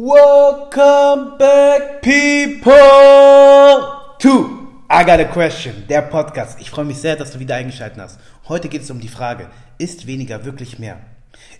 Welcome 0.00 1.38
back, 1.38 2.02
people, 2.02 2.72
to 4.20 4.70
I 4.88 5.02
Got 5.02 5.18
a 5.18 5.24
Question, 5.24 5.88
der 5.88 6.02
Podcast. 6.02 6.60
Ich 6.60 6.70
freue 6.70 6.84
mich 6.84 6.98
sehr, 6.98 7.16
dass 7.16 7.32
du 7.32 7.40
wieder 7.40 7.56
eingeschaltet 7.56 7.98
hast. 7.98 8.20
Heute 8.46 8.68
geht 8.68 8.82
es 8.82 8.92
um 8.92 9.00
die 9.00 9.08
Frage, 9.08 9.50
ist 9.76 10.06
weniger 10.06 10.44
wirklich 10.44 10.78
mehr? 10.78 11.00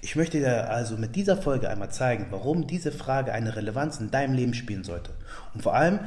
Ich 0.03 0.15
möchte 0.15 0.39
dir 0.39 0.71
also 0.71 0.97
mit 0.97 1.17
dieser 1.17 1.37
Folge 1.37 1.69
einmal 1.69 1.91
zeigen, 1.91 2.29
warum 2.31 2.69
diese 2.69 2.93
Frage 2.93 3.33
eine 3.33 3.57
Relevanz 3.57 3.99
in 3.99 4.13
deinem 4.13 4.35
Leben 4.35 4.55
spielen 4.55 4.85
sollte. 4.85 5.11
Und 5.53 5.65
vor 5.65 5.75
allem 5.75 5.99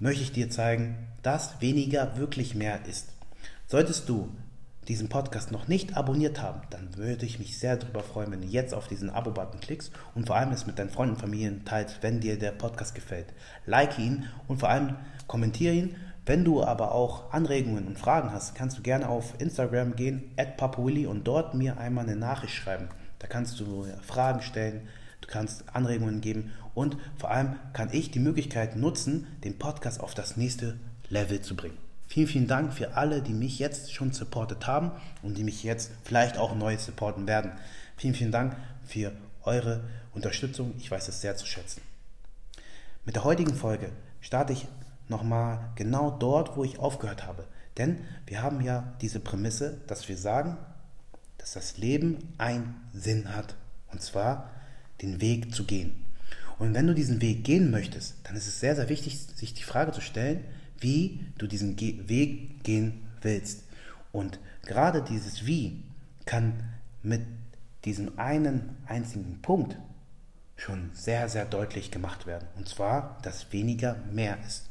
möchte 0.00 0.24
ich 0.24 0.32
dir 0.32 0.50
zeigen, 0.50 0.96
dass 1.22 1.60
weniger 1.60 2.16
wirklich 2.16 2.56
mehr 2.56 2.80
ist. 2.88 3.10
Solltest 3.68 4.08
du 4.08 4.28
diesen 4.90 5.08
Podcast 5.08 5.52
noch 5.52 5.68
nicht 5.68 5.96
abonniert 5.96 6.42
haben, 6.42 6.62
dann 6.70 6.96
würde 6.96 7.24
ich 7.24 7.38
mich 7.38 7.56
sehr 7.56 7.76
darüber 7.76 8.02
freuen, 8.02 8.32
wenn 8.32 8.40
du 8.40 8.48
jetzt 8.48 8.74
auf 8.74 8.88
diesen 8.88 9.08
Abo-Button 9.08 9.60
klickst 9.60 9.92
und 10.16 10.26
vor 10.26 10.34
allem 10.34 10.50
es 10.50 10.66
mit 10.66 10.80
deinen 10.80 10.90
Freunden 10.90 11.14
und 11.14 11.20
Familien 11.20 11.64
teilst, 11.64 12.02
wenn 12.02 12.18
dir 12.18 12.36
der 12.36 12.50
Podcast 12.50 12.96
gefällt. 12.96 13.32
Like 13.66 14.00
ihn 14.00 14.24
und 14.48 14.58
vor 14.58 14.68
allem 14.68 14.96
kommentiere 15.28 15.74
ihn. 15.74 15.96
Wenn 16.26 16.44
du 16.44 16.64
aber 16.64 16.92
auch 16.92 17.32
Anregungen 17.32 17.86
und 17.86 18.00
Fragen 18.00 18.32
hast, 18.32 18.56
kannst 18.56 18.78
du 18.78 18.82
gerne 18.82 19.08
auf 19.08 19.40
Instagram 19.40 19.94
gehen, 19.94 20.34
@papawilly 20.56 21.06
und 21.06 21.22
dort 21.22 21.54
mir 21.54 21.78
einmal 21.78 22.04
eine 22.04 22.16
Nachricht 22.16 22.54
schreiben. 22.54 22.88
Da 23.20 23.28
kannst 23.28 23.60
du 23.60 23.86
Fragen 24.02 24.42
stellen, 24.42 24.88
du 25.20 25.28
kannst 25.28 25.72
Anregungen 25.72 26.20
geben 26.20 26.50
und 26.74 26.96
vor 27.16 27.30
allem 27.30 27.54
kann 27.74 27.90
ich 27.92 28.10
die 28.10 28.18
Möglichkeit 28.18 28.74
nutzen, 28.74 29.28
den 29.44 29.56
Podcast 29.56 30.00
auf 30.00 30.14
das 30.14 30.36
nächste 30.36 30.80
Level 31.08 31.40
zu 31.42 31.54
bringen. 31.54 31.89
Vielen, 32.10 32.26
vielen 32.26 32.48
Dank 32.48 32.72
für 32.72 32.96
alle, 32.96 33.22
die 33.22 33.32
mich 33.32 33.60
jetzt 33.60 33.94
schon 33.94 34.10
supportet 34.10 34.66
haben 34.66 34.90
und 35.22 35.38
die 35.38 35.44
mich 35.44 35.62
jetzt 35.62 35.92
vielleicht 36.02 36.38
auch 36.38 36.56
neu 36.56 36.76
supporten 36.76 37.28
werden. 37.28 37.52
Vielen, 37.96 38.14
vielen 38.14 38.32
Dank 38.32 38.56
für 38.84 39.12
eure 39.44 39.84
Unterstützung. 40.12 40.74
Ich 40.76 40.90
weiß 40.90 41.06
es 41.06 41.20
sehr 41.20 41.36
zu 41.36 41.46
schätzen. 41.46 41.82
Mit 43.04 43.14
der 43.14 43.22
heutigen 43.22 43.54
Folge 43.54 43.92
starte 44.20 44.52
ich 44.52 44.66
nochmal 45.06 45.70
genau 45.76 46.10
dort, 46.10 46.56
wo 46.56 46.64
ich 46.64 46.80
aufgehört 46.80 47.28
habe. 47.28 47.44
Denn 47.78 48.00
wir 48.26 48.42
haben 48.42 48.60
ja 48.60 48.92
diese 49.00 49.20
Prämisse, 49.20 49.80
dass 49.86 50.08
wir 50.08 50.16
sagen, 50.16 50.56
dass 51.38 51.52
das 51.52 51.78
Leben 51.78 52.34
einen 52.38 52.74
Sinn 52.92 53.36
hat. 53.36 53.54
Und 53.92 54.02
zwar 54.02 54.50
den 55.00 55.20
Weg 55.20 55.54
zu 55.54 55.64
gehen. 55.64 56.04
Und 56.58 56.74
wenn 56.74 56.88
du 56.88 56.94
diesen 56.94 57.22
Weg 57.22 57.44
gehen 57.44 57.70
möchtest, 57.70 58.16
dann 58.24 58.34
ist 58.34 58.48
es 58.48 58.58
sehr, 58.58 58.74
sehr 58.74 58.88
wichtig, 58.88 59.16
sich 59.20 59.54
die 59.54 59.62
Frage 59.62 59.92
zu 59.92 60.00
stellen, 60.00 60.44
wie 60.80 61.24
du 61.38 61.46
diesen 61.46 61.78
Weg 61.78 62.64
gehen 62.64 63.06
willst. 63.22 63.64
Und 64.12 64.40
gerade 64.62 65.02
dieses 65.02 65.46
Wie 65.46 65.84
kann 66.24 66.64
mit 67.02 67.22
diesem 67.84 68.18
einen 68.18 68.76
einzigen 68.86 69.40
Punkt 69.40 69.76
schon 70.56 70.90
sehr, 70.92 71.28
sehr 71.28 71.46
deutlich 71.46 71.90
gemacht 71.90 72.26
werden. 72.26 72.46
Und 72.56 72.68
zwar, 72.68 73.18
dass 73.22 73.52
weniger 73.52 73.96
mehr 74.12 74.38
ist. 74.46 74.68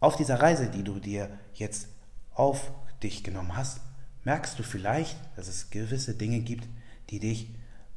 Auf 0.00 0.16
dieser 0.16 0.40
Reise, 0.40 0.68
die 0.68 0.84
du 0.84 1.00
dir 1.00 1.30
jetzt 1.54 1.88
auf 2.34 2.70
dich 3.02 3.24
genommen 3.24 3.56
hast, 3.56 3.80
merkst 4.24 4.58
du 4.58 4.62
vielleicht, 4.62 5.16
dass 5.36 5.48
es 5.48 5.70
gewisse 5.70 6.14
Dinge 6.14 6.40
gibt, 6.40 6.68
die 7.10 7.18
dich 7.18 7.48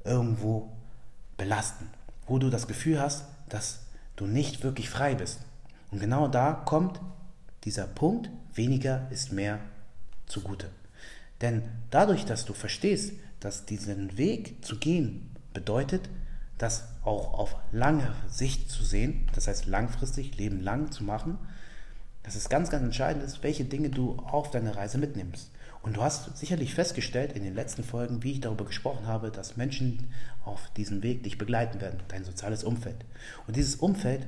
irgendwo 0.03 0.71
belasten, 1.37 1.89
wo 2.25 2.39
du 2.39 2.49
das 2.49 2.67
Gefühl 2.67 2.99
hast, 2.99 3.25
dass 3.49 3.81
du 4.15 4.25
nicht 4.25 4.63
wirklich 4.63 4.89
frei 4.89 5.15
bist. 5.15 5.41
Und 5.91 5.99
genau 5.99 6.27
da 6.27 6.53
kommt 6.53 6.99
dieser 7.65 7.85
Punkt, 7.85 8.29
weniger 8.53 9.07
ist 9.11 9.31
mehr 9.31 9.59
zugute. 10.25 10.69
Denn 11.41 11.63
dadurch, 11.89 12.25
dass 12.25 12.45
du 12.45 12.53
verstehst, 12.53 13.13
dass 13.39 13.65
diesen 13.65 14.17
Weg 14.17 14.63
zu 14.63 14.77
gehen 14.77 15.35
bedeutet, 15.53 16.09
das 16.57 16.85
auch 17.03 17.33
auf 17.33 17.55
lange 17.71 18.13
Sicht 18.27 18.69
zu 18.69 18.83
sehen, 18.83 19.27
das 19.33 19.47
heißt 19.47 19.65
langfristig, 19.65 20.37
Leben 20.37 20.61
lang 20.61 20.91
zu 20.91 21.03
machen, 21.03 21.37
dass 22.23 22.35
es 22.35 22.49
ganz, 22.49 22.69
ganz 22.69 22.83
entscheidend 22.83 23.23
ist, 23.23 23.43
welche 23.43 23.65
Dinge 23.65 23.89
du 23.89 24.17
auf 24.17 24.51
deine 24.51 24.75
Reise 24.75 24.99
mitnimmst. 24.99 25.51
Und 25.81 25.97
du 25.97 26.03
hast 26.03 26.37
sicherlich 26.37 26.75
festgestellt 26.75 27.33
in 27.33 27.43
den 27.43 27.55
letzten 27.55 27.83
Folgen, 27.83 28.21
wie 28.21 28.33
ich 28.33 28.41
darüber 28.41 28.65
gesprochen 28.65 29.07
habe, 29.07 29.31
dass 29.31 29.57
Menschen 29.57 30.11
auf 30.45 30.69
diesem 30.77 31.01
Weg 31.01 31.23
dich 31.23 31.39
begleiten 31.39 31.81
werden, 31.81 31.99
dein 32.09 32.23
soziales 32.23 32.63
Umfeld. 32.63 33.03
Und 33.47 33.55
dieses 33.55 33.75
Umfeld 33.75 34.27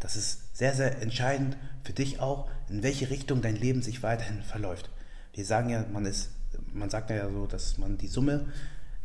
das 0.00 0.16
ist 0.16 0.56
sehr, 0.56 0.74
sehr 0.74 1.00
entscheidend 1.00 1.56
für 1.84 1.92
dich 1.92 2.20
auch, 2.20 2.50
in 2.68 2.82
welche 2.82 3.10
Richtung 3.10 3.42
dein 3.42 3.56
Leben 3.56 3.82
sich 3.82 4.02
weiterhin 4.02 4.42
verläuft. 4.42 4.90
Wir 5.32 5.44
sagen 5.44 5.70
ja, 5.70 5.84
man 5.92 6.06
ist, 6.06 6.30
man 6.72 6.90
sagt 6.90 7.10
ja 7.10 7.30
so, 7.30 7.46
dass 7.46 7.78
man 7.78 7.98
die 7.98 8.08
Summe 8.08 8.48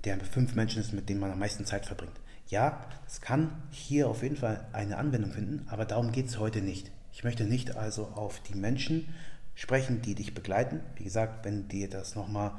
der 0.06 0.20
fünf 0.20 0.56
Menschen 0.56 0.82
ist, 0.82 0.94
mit 0.94 1.10
denen 1.10 1.20
man 1.20 1.32
am 1.32 1.40
meisten 1.40 1.66
Zeit 1.66 1.86
verbringt. 1.86 2.20
Ja, 2.48 2.86
das 3.06 3.22
kann 3.22 3.64
hier 3.72 4.08
auf 4.08 4.24
jeden 4.24 4.38
Fall 4.38 4.68
eine 4.72 4.98
Anwendung 4.98 5.32
finden, 5.32 5.68
aber 5.68 5.86
darum 5.86 6.12
geht 6.12 6.28
es 6.28 6.40
heute 6.40 6.62
nicht. 6.62 6.92
Ich 7.12 7.24
möchte 7.24 7.44
nicht 7.44 7.76
also 7.76 8.08
auf 8.08 8.40
die 8.42 8.56
Menschen 8.56 9.14
sprechen, 9.56 10.02
die 10.02 10.16
dich 10.16 10.34
begleiten. 10.34 10.82
Wie 10.96 11.04
gesagt, 11.04 11.46
wenn 11.46 11.68
dir 11.68 11.90
das 11.90 12.16
nochmal 12.16 12.52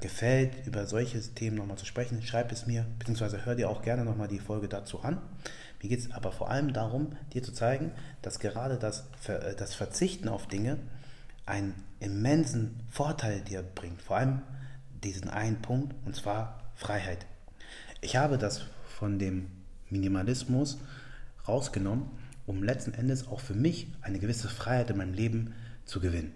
gefällt, 0.00 0.66
über 0.66 0.86
solche 0.86 1.20
Themen 1.20 1.56
nochmal 1.56 1.78
zu 1.78 1.86
sprechen, 1.86 2.20
schreib 2.22 2.52
es 2.52 2.66
mir, 2.66 2.86
beziehungsweise 2.98 3.46
hör 3.46 3.54
dir 3.54 3.70
auch 3.70 3.82
gerne 3.82 4.04
nochmal 4.04 4.28
die 4.28 4.40
Folge 4.40 4.68
dazu 4.68 5.00
an. 5.00 5.22
Mir 5.82 5.90
geht 5.90 6.00
es 6.00 6.10
aber 6.10 6.32
vor 6.32 6.50
allem 6.50 6.72
darum, 6.72 7.12
dir 7.32 7.42
zu 7.42 7.52
zeigen, 7.52 7.92
dass 8.22 8.38
gerade 8.38 8.78
das, 8.78 9.04
äh, 9.28 9.54
das 9.54 9.74
Verzichten 9.74 10.28
auf 10.28 10.46
Dinge 10.46 10.78
einen 11.44 11.74
immensen 12.00 12.80
Vorteil 12.90 13.40
dir 13.40 13.62
bringt. 13.62 14.02
Vor 14.02 14.16
allem 14.16 14.42
diesen 15.04 15.28
einen 15.28 15.62
Punkt, 15.62 15.94
und 16.04 16.16
zwar 16.16 16.60
Freiheit. 16.74 17.26
Ich 18.00 18.16
habe 18.16 18.38
das 18.38 18.62
von 18.98 19.18
dem 19.18 19.48
Minimalismus 19.90 20.78
rausgenommen, 21.46 22.10
um 22.46 22.62
letzten 22.62 22.94
Endes 22.94 23.26
auch 23.28 23.40
für 23.40 23.54
mich 23.54 23.88
eine 24.02 24.18
gewisse 24.18 24.48
Freiheit 24.48 24.90
in 24.90 24.96
meinem 24.96 25.14
Leben 25.14 25.54
zu 25.84 26.00
gewinnen. 26.00 26.32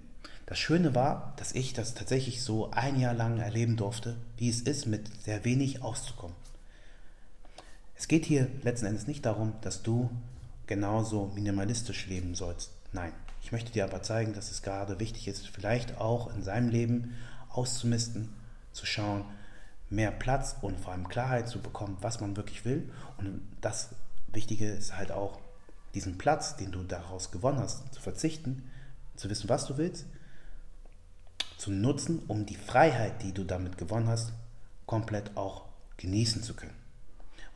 Das 0.46 0.58
Schöne 0.58 0.94
war, 0.94 1.34
dass 1.36 1.52
ich 1.52 1.74
das 1.74 1.94
tatsächlich 1.94 2.42
so 2.42 2.70
ein 2.72 2.98
Jahr 2.98 3.14
lang 3.14 3.38
erleben 3.38 3.76
durfte, 3.76 4.16
wie 4.36 4.48
es 4.48 4.60
ist, 4.62 4.86
mit 4.86 5.08
sehr 5.22 5.44
wenig 5.44 5.82
auszukommen. 5.82 6.34
Es 8.00 8.08
geht 8.08 8.24
hier 8.24 8.48
letzten 8.62 8.86
Endes 8.86 9.06
nicht 9.06 9.26
darum, 9.26 9.52
dass 9.60 9.82
du 9.82 10.08
genauso 10.66 11.30
minimalistisch 11.34 12.06
leben 12.06 12.34
sollst. 12.34 12.70
Nein, 12.94 13.12
ich 13.42 13.52
möchte 13.52 13.72
dir 13.72 13.84
aber 13.84 14.02
zeigen, 14.02 14.32
dass 14.32 14.50
es 14.50 14.62
gerade 14.62 14.98
wichtig 14.98 15.28
ist, 15.28 15.46
vielleicht 15.48 15.98
auch 15.98 16.34
in 16.34 16.42
seinem 16.42 16.70
Leben 16.70 17.14
auszumisten, 17.50 18.32
zu 18.72 18.86
schauen, 18.86 19.26
mehr 19.90 20.12
Platz 20.12 20.56
und 20.62 20.80
vor 20.80 20.94
allem 20.94 21.08
Klarheit 21.08 21.50
zu 21.50 21.60
bekommen, 21.60 21.98
was 22.00 22.22
man 22.22 22.38
wirklich 22.38 22.64
will. 22.64 22.90
Und 23.18 23.42
das 23.60 23.90
Wichtige 24.32 24.70
ist 24.70 24.96
halt 24.96 25.12
auch, 25.12 25.38
diesen 25.94 26.16
Platz, 26.16 26.56
den 26.56 26.72
du 26.72 26.82
daraus 26.84 27.30
gewonnen 27.30 27.58
hast, 27.58 27.92
zu 27.92 28.00
verzichten, 28.00 28.62
zu 29.14 29.28
wissen, 29.28 29.50
was 29.50 29.66
du 29.66 29.76
willst, 29.76 30.06
zu 31.58 31.70
nutzen, 31.70 32.22
um 32.28 32.46
die 32.46 32.56
Freiheit, 32.56 33.22
die 33.22 33.34
du 33.34 33.44
damit 33.44 33.76
gewonnen 33.76 34.08
hast, 34.08 34.32
komplett 34.86 35.36
auch 35.36 35.66
genießen 35.98 36.42
zu 36.42 36.54
können. 36.54 36.79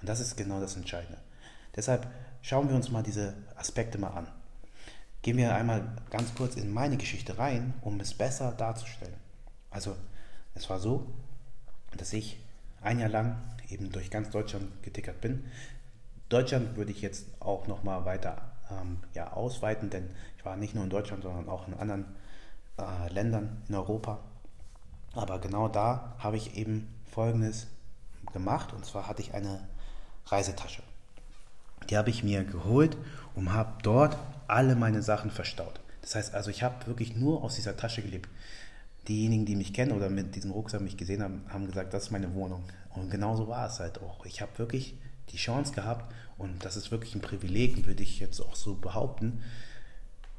Und 0.00 0.09
das 0.09 0.21
ist 0.21 0.37
genau 0.37 0.60
das 0.60 0.77
Entscheidende. 0.77 1.19
Deshalb 1.75 2.06
schauen 2.43 2.69
wir 2.69 2.77
uns 2.77 2.91
mal 2.91 3.03
diese 3.03 3.34
Aspekte 3.56 3.99
mal 3.99 4.10
an. 4.10 4.28
Gehen 5.22 5.37
wir 5.38 5.55
einmal 5.55 5.97
ganz 6.10 6.34
kurz 6.34 6.56
in 6.56 6.72
meine 6.72 6.97
Geschichte 6.97 7.38
rein, 7.38 7.75
um 7.81 7.99
es 8.00 8.12
besser 8.12 8.53
darzustellen. 8.53 9.15
Also, 9.71 9.97
es 10.55 10.69
war 10.69 10.78
so, 10.78 11.06
dass 11.97 12.12
ich 12.12 12.38
ein 12.82 13.00
Jahr 13.00 13.09
lang 13.09 13.37
eben 13.71 13.91
durch 13.91 14.10
ganz 14.10 14.31
Deutschland 14.31 14.82
getickert 14.82 15.21
bin. 15.21 15.44
Deutschland 16.28 16.76
würde 16.76 16.93
ich 16.93 17.00
jetzt 17.00 17.26
auch 17.41 17.66
noch 17.66 17.82
mal 17.82 18.05
weiter 18.05 18.53
ähm, 18.71 18.99
ja, 19.15 19.32
ausweiten, 19.32 19.91
denn 19.91 20.11
ich 20.37 20.44
war 20.44 20.56
nicht 20.56 20.75
nur 20.75 20.84
in 20.84 20.91
Deutschland, 20.91 21.22
sondern 21.22 21.49
auch 21.49 21.66
in 21.69 21.75
anderen 21.75 22.05
äh, 22.78 23.12
Ländern 23.12 23.62
in 23.69 23.75
Europa. 23.75 24.21
Aber 25.15 25.38
genau 25.38 25.69
da 25.69 26.15
habe 26.19 26.37
ich 26.37 26.56
eben 26.56 26.88
Folgendes 27.11 27.69
gemacht. 28.34 28.75
Und 28.75 28.84
zwar 28.84 29.09
hatte 29.09 29.22
ich 29.22 29.33
eine 29.33 29.67
Reisetasche. 30.27 30.82
Die 31.88 31.97
habe 31.97 32.11
ich 32.11 32.23
mir 32.23 32.44
geholt 32.44 32.99
und 33.35 33.55
habe 33.55 33.73
dort 33.82 34.19
alle 34.47 34.76
meine 34.76 35.03
Sachen 35.03 35.31
verstaut. 35.31 35.81
Das 36.03 36.14
heißt 36.14 36.35
also, 36.35 36.50
ich 36.50 36.62
habe 36.62 36.87
wirklich 36.87 37.17
nur 37.17 37.43
aus 37.43 37.55
dieser 37.55 37.79
Tasche 37.79 38.03
gelebt. 38.03 38.29
Diejenigen, 39.09 39.47
die 39.47 39.56
mich 39.56 39.73
kennen 39.73 39.93
oder 39.93 40.11
mit 40.11 40.35
diesem 40.35 40.50
Rucksack 40.50 40.82
mich 40.82 40.99
gesehen 40.99 41.23
haben, 41.23 41.43
haben 41.49 41.67
gesagt, 41.67 41.94
das 41.94 42.05
ist 42.05 42.11
meine 42.11 42.35
Wohnung. 42.35 42.64
Und 42.94 43.11
genauso 43.11 43.49
war 43.49 43.67
es 43.67 43.81
halt 43.81 44.03
auch. 44.03 44.26
Ich 44.26 44.43
habe 44.43 44.59
wirklich 44.59 44.99
die 45.31 45.37
Chance 45.37 45.73
gehabt 45.73 46.12
und 46.37 46.64
das 46.64 46.76
ist 46.76 46.91
wirklich 46.91 47.14
ein 47.14 47.20
Privileg, 47.20 47.87
würde 47.87 48.03
ich 48.03 48.20
jetzt 48.20 48.41
auch 48.41 48.55
so 48.55 48.75
behaupten, 48.75 49.43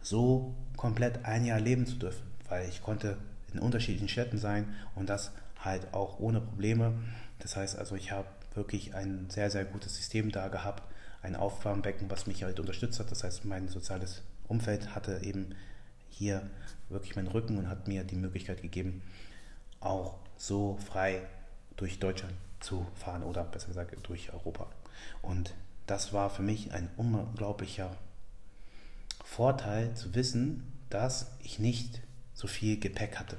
so 0.02 0.56
komplett 0.78 1.25
ein 1.25 1.46
Jahr 1.46 1.60
leben 1.60 1.86
zu 1.88 1.96
dürfen, 1.96 2.25
weil 2.48 2.70
ich 2.70 2.81
konnte 2.81 3.18
in 3.54 3.60
unterschiedlichen 3.60 4.10
Städten 4.10 4.38
sein 4.38 4.75
und 4.94 5.10
das 5.10 5.31
halt 5.60 5.94
auch 5.94 6.20
ohne 6.20 6.42
Probleme. 6.42 6.94
Das 7.46 7.56
heißt 7.56 7.78
also, 7.78 7.94
ich 7.96 8.12
habe 8.12 8.28
wirklich 8.56 8.96
ein 8.96 9.30
sehr, 9.30 9.52
sehr 9.52 9.66
gutes 9.66 9.96
System 9.96 10.32
da 10.32 10.48
gehabt, 10.48 10.82
ein 11.22 11.36
Aufwärmbecken, 11.36 12.10
was 12.10 12.26
mich 12.26 12.44
halt 12.44 12.60
unterstützt 12.60 13.00
hat. 13.00 13.12
Das 13.12 13.24
heißt, 13.24 13.46
mein 13.46 13.68
soziales 13.68 14.24
Umfeld 14.48 14.96
hatte 14.96 15.20
eben 15.22 15.54
hier 16.10 16.50
wirklich 16.90 17.16
meinen 17.16 17.28
Rücken 17.28 17.60
und 17.60 17.70
hat 17.70 17.88
mir 17.88 18.04
die 18.04 18.16
Möglichkeit 18.16 18.64
gegeben, 18.64 19.04
auch 19.80 20.18
so 20.38 20.80
frei 20.90 21.22
durch 21.78 22.00
Deutschland 22.00 22.34
zu 22.62 22.88
fahren 22.96 23.22
oder 23.22 23.44
besser 23.44 23.68
gesagt 23.68 23.96
durch 24.02 24.34
Europa. 24.34 24.66
Und 25.22 25.54
das 25.86 26.14
war 26.14 26.32
für 26.32 26.42
mich 26.42 26.72
ein 26.72 26.90
unglaublicher 26.98 27.96
Vorteil 29.24 29.94
zu 29.94 30.16
wissen, 30.16 30.74
dass 30.90 31.28
ich 31.44 31.60
nicht 31.60 32.02
so 32.34 32.48
viel 32.48 32.80
Gepäck 32.80 33.20
hatte. 33.20 33.38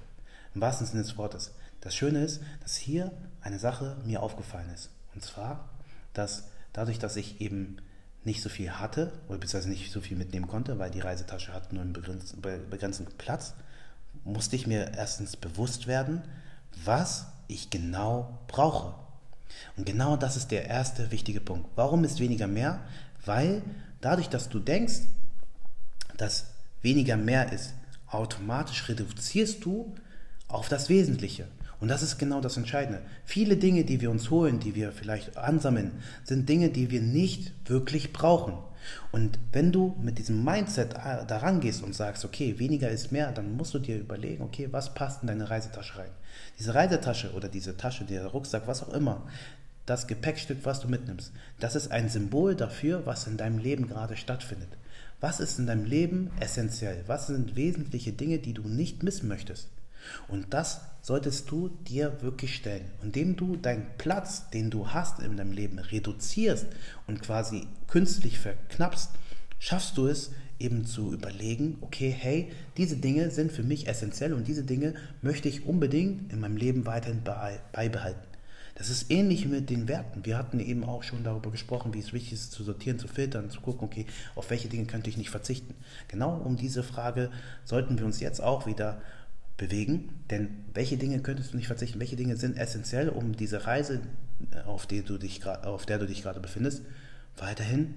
Im 0.54 0.60
wahrsten 0.60 0.86
Sinne 0.86 1.02
des 1.02 1.18
Wortes. 1.18 1.52
Das 1.86 1.94
Schöne 1.94 2.24
ist, 2.24 2.42
dass 2.62 2.74
hier 2.74 3.12
eine 3.40 3.60
Sache 3.60 3.96
mir 4.04 4.20
aufgefallen 4.20 4.70
ist. 4.74 4.90
Und 5.14 5.22
zwar, 5.22 5.68
dass 6.14 6.48
dadurch, 6.72 6.98
dass 6.98 7.14
ich 7.14 7.40
eben 7.40 7.76
nicht 8.24 8.42
so 8.42 8.48
viel 8.48 8.72
hatte, 8.72 9.12
oder 9.28 9.38
beziehungsweise 9.38 9.68
nicht 9.68 9.92
so 9.92 10.00
viel 10.00 10.16
mitnehmen 10.16 10.48
konnte, 10.48 10.80
weil 10.80 10.90
die 10.90 10.98
Reisetasche 10.98 11.52
hat 11.52 11.72
nur 11.72 11.82
einen 11.82 11.92
begrenzten 11.92 13.06
Platz, 13.18 13.54
musste 14.24 14.56
ich 14.56 14.66
mir 14.66 14.94
erstens 14.96 15.36
bewusst 15.36 15.86
werden, 15.86 16.24
was 16.84 17.26
ich 17.46 17.70
genau 17.70 18.36
brauche. 18.48 18.96
Und 19.76 19.86
genau 19.86 20.16
das 20.16 20.36
ist 20.36 20.50
der 20.50 20.66
erste 20.66 21.12
wichtige 21.12 21.40
Punkt. 21.40 21.70
Warum 21.76 22.02
ist 22.02 22.18
weniger 22.18 22.48
mehr? 22.48 22.80
Weil 23.24 23.62
dadurch, 24.00 24.28
dass 24.28 24.48
du 24.48 24.58
denkst, 24.58 25.02
dass 26.16 26.46
weniger 26.82 27.16
mehr 27.16 27.52
ist, 27.52 27.74
automatisch 28.08 28.88
reduzierst 28.88 29.64
du 29.64 29.94
auf 30.48 30.68
das 30.68 30.88
Wesentliche. 30.88 31.46
Und 31.80 31.88
das 31.88 32.02
ist 32.02 32.18
genau 32.18 32.40
das 32.40 32.56
Entscheidende. 32.56 33.02
Viele 33.24 33.56
Dinge, 33.56 33.84
die 33.84 34.00
wir 34.00 34.10
uns 34.10 34.30
holen, 34.30 34.60
die 34.60 34.74
wir 34.74 34.92
vielleicht 34.92 35.36
ansammeln, 35.36 35.92
sind 36.24 36.48
Dinge, 36.48 36.70
die 36.70 36.90
wir 36.90 37.02
nicht 37.02 37.52
wirklich 37.68 38.12
brauchen. 38.12 38.54
Und 39.12 39.38
wenn 39.52 39.72
du 39.72 39.96
mit 40.00 40.18
diesem 40.18 40.44
Mindset 40.44 40.94
äh, 40.94 41.26
daran 41.26 41.60
gehst 41.60 41.82
und 41.82 41.94
sagst, 41.94 42.24
okay, 42.24 42.58
weniger 42.58 42.88
ist 42.88 43.12
mehr, 43.12 43.32
dann 43.32 43.56
musst 43.56 43.74
du 43.74 43.78
dir 43.78 43.98
überlegen, 43.98 44.44
okay, 44.44 44.68
was 44.70 44.94
passt 44.94 45.22
in 45.22 45.28
deine 45.28 45.50
Reisetasche 45.50 45.98
rein? 45.98 46.10
Diese 46.58 46.74
Reisetasche 46.74 47.32
oder 47.32 47.48
diese 47.48 47.76
Tasche, 47.76 48.04
der 48.04 48.26
Rucksack, 48.26 48.66
was 48.66 48.82
auch 48.82 48.92
immer, 48.92 49.26
das 49.86 50.06
Gepäckstück, 50.06 50.58
was 50.64 50.80
du 50.80 50.88
mitnimmst, 50.88 51.32
das 51.60 51.76
ist 51.76 51.90
ein 51.90 52.08
Symbol 52.08 52.54
dafür, 52.54 53.06
was 53.06 53.26
in 53.26 53.36
deinem 53.36 53.58
Leben 53.58 53.86
gerade 53.86 54.16
stattfindet. 54.16 54.68
Was 55.20 55.40
ist 55.40 55.58
in 55.58 55.66
deinem 55.66 55.84
Leben 55.84 56.30
essentiell? 56.40 57.04
Was 57.06 57.28
sind 57.28 57.56
wesentliche 57.56 58.12
Dinge, 58.12 58.38
die 58.38 58.52
du 58.52 58.62
nicht 58.62 59.02
missen 59.02 59.28
möchtest? 59.28 59.68
Und 60.28 60.52
das 60.52 60.82
solltest 61.06 61.48
du 61.52 61.68
dir 61.68 62.20
wirklich 62.20 62.56
stellen. 62.56 62.90
Indem 63.00 63.36
du 63.36 63.54
deinen 63.54 63.86
Platz, 63.96 64.50
den 64.50 64.70
du 64.70 64.88
hast 64.88 65.20
in 65.20 65.36
deinem 65.36 65.52
Leben, 65.52 65.78
reduzierst 65.78 66.66
und 67.06 67.22
quasi 67.22 67.68
künstlich 67.86 68.40
verknappst, 68.40 69.12
schaffst 69.60 69.96
du 69.98 70.08
es 70.08 70.32
eben 70.58 70.84
zu 70.84 71.12
überlegen, 71.12 71.78
okay, 71.80 72.10
hey, 72.10 72.50
diese 72.76 72.96
Dinge 72.96 73.30
sind 73.30 73.52
für 73.52 73.62
mich 73.62 73.86
essentiell 73.86 74.32
und 74.32 74.48
diese 74.48 74.64
Dinge 74.64 74.94
möchte 75.22 75.48
ich 75.48 75.64
unbedingt 75.64 76.32
in 76.32 76.40
meinem 76.40 76.56
Leben 76.56 76.86
weiterhin 76.86 77.22
beibehalten. 77.22 78.26
Das 78.74 78.90
ist 78.90 79.08
ähnlich 79.08 79.46
mit 79.46 79.70
den 79.70 79.86
Werten. 79.86 80.26
Wir 80.26 80.36
hatten 80.36 80.58
eben 80.58 80.82
auch 80.82 81.04
schon 81.04 81.22
darüber 81.22 81.52
gesprochen, 81.52 81.94
wie 81.94 82.00
es 82.00 82.12
wichtig 82.12 82.32
ist, 82.32 82.50
zu 82.50 82.64
sortieren, 82.64 82.98
zu 82.98 83.06
filtern, 83.06 83.48
zu 83.48 83.60
gucken, 83.60 83.86
okay, 83.86 84.06
auf 84.34 84.50
welche 84.50 84.68
Dinge 84.68 84.86
könnte 84.86 85.08
ich 85.08 85.16
nicht 85.16 85.30
verzichten. 85.30 85.74
Genau 86.08 86.36
um 86.36 86.56
diese 86.56 86.82
Frage 86.82 87.30
sollten 87.64 87.96
wir 87.96 88.04
uns 88.04 88.18
jetzt 88.18 88.42
auch 88.42 88.66
wieder 88.66 89.00
bewegen, 89.56 90.24
denn 90.30 90.64
welche 90.74 90.96
Dinge 90.98 91.20
könntest 91.20 91.52
du 91.52 91.56
nicht 91.56 91.66
verzichten? 91.66 91.98
Welche 91.98 92.16
Dinge 92.16 92.36
sind 92.36 92.56
essentiell, 92.56 93.08
um 93.08 93.36
diese 93.36 93.66
Reise, 93.66 94.02
auf, 94.66 94.86
die 94.86 95.02
du 95.02 95.18
dich, 95.18 95.46
auf 95.46 95.86
der 95.86 95.98
du 95.98 96.06
dich 96.06 96.22
gerade 96.22 96.40
befindest, 96.40 96.82
weiterhin 97.36 97.94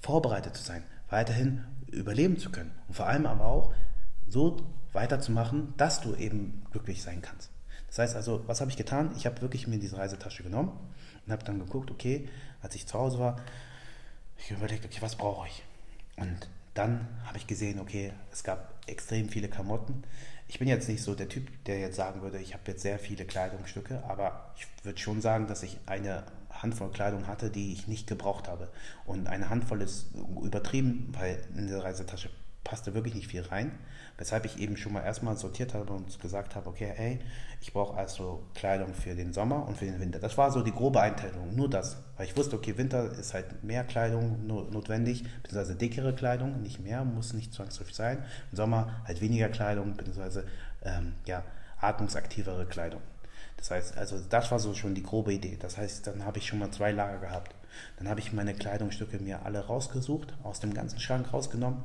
vorbereitet 0.00 0.56
zu 0.56 0.62
sein, 0.62 0.82
weiterhin 1.08 1.64
überleben 1.90 2.38
zu 2.38 2.50
können 2.50 2.72
und 2.88 2.94
vor 2.94 3.06
allem 3.06 3.26
aber 3.26 3.46
auch 3.46 3.72
so 4.28 4.58
weiterzumachen, 4.92 5.74
dass 5.76 6.00
du 6.00 6.14
eben 6.14 6.62
glücklich 6.70 7.02
sein 7.02 7.22
kannst. 7.22 7.50
Das 7.86 7.98
heißt 7.98 8.16
also, 8.16 8.46
was 8.46 8.60
habe 8.60 8.70
ich 8.70 8.76
getan? 8.76 9.12
Ich 9.16 9.24
habe 9.24 9.40
wirklich 9.40 9.66
mir 9.66 9.78
diese 9.78 9.96
Reisetasche 9.96 10.42
genommen 10.42 10.72
und 11.24 11.32
habe 11.32 11.44
dann 11.44 11.58
geguckt, 11.58 11.90
okay, 11.90 12.28
als 12.60 12.74
ich 12.74 12.86
zu 12.86 12.98
Hause 12.98 13.18
war, 13.18 13.40
ich 14.36 14.50
überlegt, 14.50 14.84
okay, 14.84 14.98
was 15.00 15.16
brauche 15.16 15.48
ich? 15.48 15.62
Und 16.16 16.48
dann 16.78 17.08
habe 17.26 17.38
ich 17.38 17.46
gesehen, 17.46 17.80
okay, 17.80 18.12
es 18.30 18.44
gab 18.44 18.74
extrem 18.86 19.28
viele 19.28 19.48
Klamotten. 19.48 20.04
Ich 20.46 20.60
bin 20.60 20.68
jetzt 20.68 20.88
nicht 20.88 21.02
so 21.02 21.14
der 21.14 21.28
Typ, 21.28 21.48
der 21.64 21.80
jetzt 21.80 21.96
sagen 21.96 22.22
würde, 22.22 22.38
ich 22.38 22.54
habe 22.54 22.62
jetzt 22.68 22.82
sehr 22.82 22.98
viele 22.98 23.24
Kleidungsstücke, 23.24 24.04
aber 24.06 24.54
ich 24.56 24.66
würde 24.84 24.98
schon 24.98 25.20
sagen, 25.20 25.48
dass 25.48 25.64
ich 25.64 25.78
eine 25.86 26.24
Handvoll 26.50 26.90
Kleidung 26.90 27.26
hatte, 27.26 27.50
die 27.50 27.72
ich 27.72 27.88
nicht 27.88 28.06
gebraucht 28.06 28.48
habe. 28.48 28.70
Und 29.04 29.26
eine 29.26 29.50
Handvoll 29.50 29.82
ist 29.82 30.14
übertrieben, 30.42 31.12
weil 31.18 31.42
in 31.56 31.66
der 31.66 31.82
Reisetasche 31.82 32.30
passte 32.68 32.92
wirklich 32.92 33.14
nicht 33.14 33.28
viel 33.28 33.40
rein, 33.40 33.72
weshalb 34.18 34.44
ich 34.44 34.58
eben 34.58 34.76
schon 34.76 34.92
mal 34.92 35.02
erstmal 35.02 35.38
sortiert 35.38 35.72
habe 35.72 35.90
und 35.94 36.20
gesagt 36.20 36.54
habe, 36.54 36.68
okay, 36.68 36.92
hey, 36.94 37.18
ich 37.62 37.72
brauche 37.72 37.96
also 37.96 38.44
Kleidung 38.54 38.92
für 38.92 39.14
den 39.14 39.32
Sommer 39.32 39.66
und 39.66 39.78
für 39.78 39.86
den 39.86 39.98
Winter. 40.00 40.18
Das 40.18 40.36
war 40.36 40.52
so 40.52 40.60
die 40.60 40.72
grobe 40.72 41.00
Einteilung, 41.00 41.56
nur 41.56 41.70
das, 41.70 41.96
weil 42.18 42.26
ich 42.26 42.36
wusste, 42.36 42.56
okay, 42.56 42.76
Winter 42.76 43.10
ist 43.12 43.32
halt 43.32 43.64
mehr 43.64 43.84
Kleidung 43.84 44.46
notwendig, 44.46 45.24
beziehungsweise 45.42 45.76
dickere 45.76 46.14
Kleidung, 46.14 46.60
nicht 46.60 46.78
mehr, 46.78 47.04
muss 47.04 47.32
nicht 47.32 47.54
zwangsläufig 47.54 47.94
sein. 47.94 48.18
Im 48.50 48.56
Sommer 48.56 49.02
halt 49.06 49.22
weniger 49.22 49.48
Kleidung, 49.48 49.94
beziehungsweise 49.94 50.44
ähm, 50.82 51.14
ja, 51.24 51.44
atmungsaktivere 51.80 52.66
Kleidung. 52.66 53.00
Das 53.56 53.70
heißt, 53.70 53.96
also 53.96 54.20
das 54.28 54.50
war 54.50 54.58
so 54.58 54.74
schon 54.74 54.94
die 54.94 55.02
grobe 55.02 55.32
Idee. 55.32 55.56
Das 55.58 55.78
heißt, 55.78 56.06
dann 56.06 56.24
habe 56.26 56.36
ich 56.36 56.46
schon 56.46 56.58
mal 56.58 56.70
zwei 56.70 56.92
Lager 56.92 57.18
gehabt. 57.18 57.54
Dann 57.96 58.08
habe 58.08 58.20
ich 58.20 58.34
meine 58.34 58.52
Kleidungsstücke 58.52 59.18
mir 59.18 59.46
alle 59.46 59.66
rausgesucht, 59.66 60.34
aus 60.42 60.60
dem 60.60 60.74
ganzen 60.74 61.00
Schrank 61.00 61.32
rausgenommen 61.32 61.82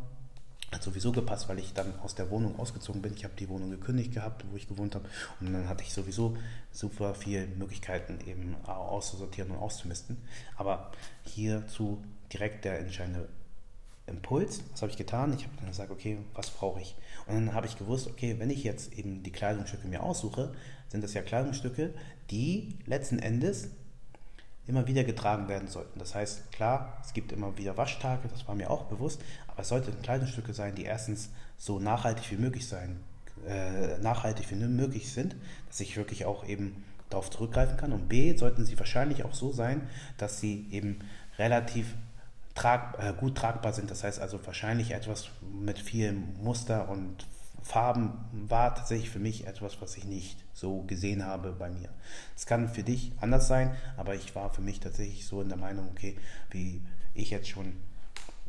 hat 0.73 0.83
sowieso 0.83 1.11
gepasst, 1.11 1.49
weil 1.49 1.59
ich 1.59 1.73
dann 1.73 1.93
aus 1.99 2.15
der 2.15 2.29
Wohnung 2.29 2.59
ausgezogen 2.59 3.01
bin. 3.01 3.13
Ich 3.13 3.23
habe 3.23 3.33
die 3.37 3.49
Wohnung 3.49 3.69
gekündigt 3.69 4.13
gehabt, 4.13 4.45
wo 4.51 4.57
ich 4.57 4.67
gewohnt 4.67 4.95
habe. 4.95 5.07
Und 5.39 5.53
dann 5.53 5.67
hatte 5.67 5.83
ich 5.83 5.93
sowieso 5.93 6.37
super 6.71 7.13
viele 7.15 7.47
Möglichkeiten, 7.47 8.19
eben 8.27 8.55
auszusortieren 8.65 9.51
und 9.51 9.57
auszumisten. 9.57 10.17
Aber 10.57 10.91
hierzu 11.23 12.03
direkt 12.31 12.65
der 12.65 12.79
entscheidende 12.79 13.29
Impuls. 14.05 14.63
Was 14.71 14.81
habe 14.81 14.91
ich 14.91 14.97
getan? 14.97 15.33
Ich 15.33 15.45
habe 15.45 15.55
dann 15.57 15.67
gesagt, 15.67 15.91
okay, 15.91 16.17
was 16.33 16.49
brauche 16.49 16.81
ich? 16.81 16.95
Und 17.25 17.35
dann 17.35 17.53
habe 17.53 17.67
ich 17.67 17.77
gewusst, 17.77 18.07
okay, 18.07 18.35
wenn 18.37 18.49
ich 18.49 18.63
jetzt 18.63 18.93
eben 18.93 19.23
die 19.23 19.31
Kleidungsstücke 19.31 19.87
mir 19.87 20.03
aussuche, 20.03 20.53
sind 20.89 21.03
das 21.03 21.13
ja 21.13 21.21
Kleidungsstücke, 21.21 21.93
die 22.29 22.77
letzten 22.85 23.19
Endes 23.19 23.69
immer 24.67 24.87
wieder 24.87 25.03
getragen 25.03 25.47
werden 25.47 25.67
sollten. 25.67 25.99
Das 25.99 26.15
heißt, 26.15 26.51
klar, 26.51 26.97
es 27.03 27.13
gibt 27.13 27.31
immer 27.31 27.57
wieder 27.57 27.77
Waschtage, 27.77 28.27
das 28.29 28.47
war 28.47 28.55
mir 28.55 28.69
auch 28.69 28.83
bewusst, 28.83 29.21
aber 29.47 29.61
es 29.61 29.69
sollten 29.69 30.01
Kleidungsstücke 30.01 30.53
sein, 30.53 30.75
die 30.75 30.85
erstens 30.85 31.29
so 31.57 31.79
nachhaltig 31.79 32.31
wie 32.31 32.37
möglich 32.37 32.67
sein, 32.67 32.99
äh, 33.47 33.97
nachhaltig 33.99 34.49
wie 34.51 34.55
möglich 34.55 35.11
sind, 35.11 35.35
dass 35.67 35.79
ich 35.79 35.97
wirklich 35.97 36.25
auch 36.25 36.47
eben 36.47 36.83
darauf 37.09 37.29
zurückgreifen 37.29 37.77
kann. 37.77 37.91
Und 37.91 38.07
B, 38.07 38.35
sollten 38.35 38.65
sie 38.65 38.77
wahrscheinlich 38.79 39.23
auch 39.23 39.33
so 39.33 39.51
sein, 39.51 39.87
dass 40.17 40.39
sie 40.39 40.67
eben 40.71 40.99
relativ 41.37 41.93
trag, 42.55 42.97
äh, 42.99 43.13
gut 43.13 43.35
tragbar 43.35 43.73
sind. 43.73 43.91
Das 43.91 44.03
heißt 44.03 44.19
also 44.19 44.45
wahrscheinlich 44.45 44.91
etwas 44.91 45.29
mit 45.41 45.79
viel 45.79 46.13
Muster 46.41 46.89
und 46.89 47.25
Farben 47.63 48.13
war 48.31 48.75
tatsächlich 48.75 49.09
für 49.09 49.19
mich 49.19 49.47
etwas, 49.47 49.81
was 49.81 49.97
ich 49.97 50.05
nicht 50.05 50.43
so 50.53 50.81
gesehen 50.81 51.25
habe 51.25 51.53
bei 51.53 51.69
mir. 51.69 51.89
Es 52.35 52.45
kann 52.45 52.67
für 52.67 52.83
dich 52.83 53.13
anders 53.21 53.47
sein, 53.47 53.75
aber 53.97 54.15
ich 54.15 54.35
war 54.35 54.53
für 54.53 54.61
mich 54.61 54.79
tatsächlich 54.79 55.25
so 55.25 55.41
in 55.41 55.49
der 55.49 55.57
Meinung, 55.57 55.87
okay, 55.89 56.17
wie 56.51 56.81
ich 57.13 57.29
jetzt 57.29 57.47
schon 57.47 57.73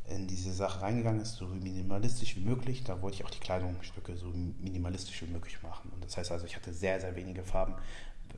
in 0.09 0.27
diese 0.27 0.53
Sache 0.53 0.83
reingegangen 0.83 1.23
ist, 1.23 1.37
so 1.37 1.47
minimalistisch 1.47 2.37
wie 2.37 2.41
möglich. 2.41 2.85
Da 2.85 3.01
wollte 3.01 3.17
ich 3.17 3.25
auch 3.25 3.31
die 3.31 3.41
Kleidungsstücke 3.41 4.17
so 4.17 4.27
minimalistisch 4.61 5.23
wie 5.23 5.33
möglich 5.33 5.63
machen. 5.63 5.91
Und 5.95 6.05
das 6.05 6.17
heißt 6.17 6.31
also, 6.33 6.45
ich 6.45 6.57
hatte 6.57 6.75
sehr, 6.75 7.01
sehr 7.01 7.17
wenige 7.17 7.43
Farben. 7.43 7.75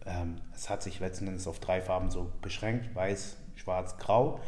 Ähm, 0.04 0.40
es 0.54 0.70
hat 0.70 0.82
sich 0.82 1.00
letzten 1.00 1.26
Endes 1.26 1.46
auf 1.46 1.58
drei 1.58 1.80
Farben 1.80 2.10
so 2.10 2.30
beschränkt: 2.40 2.94
Weiß, 2.94 3.36
Schwarz, 3.56 3.96
Grau. 3.98 4.40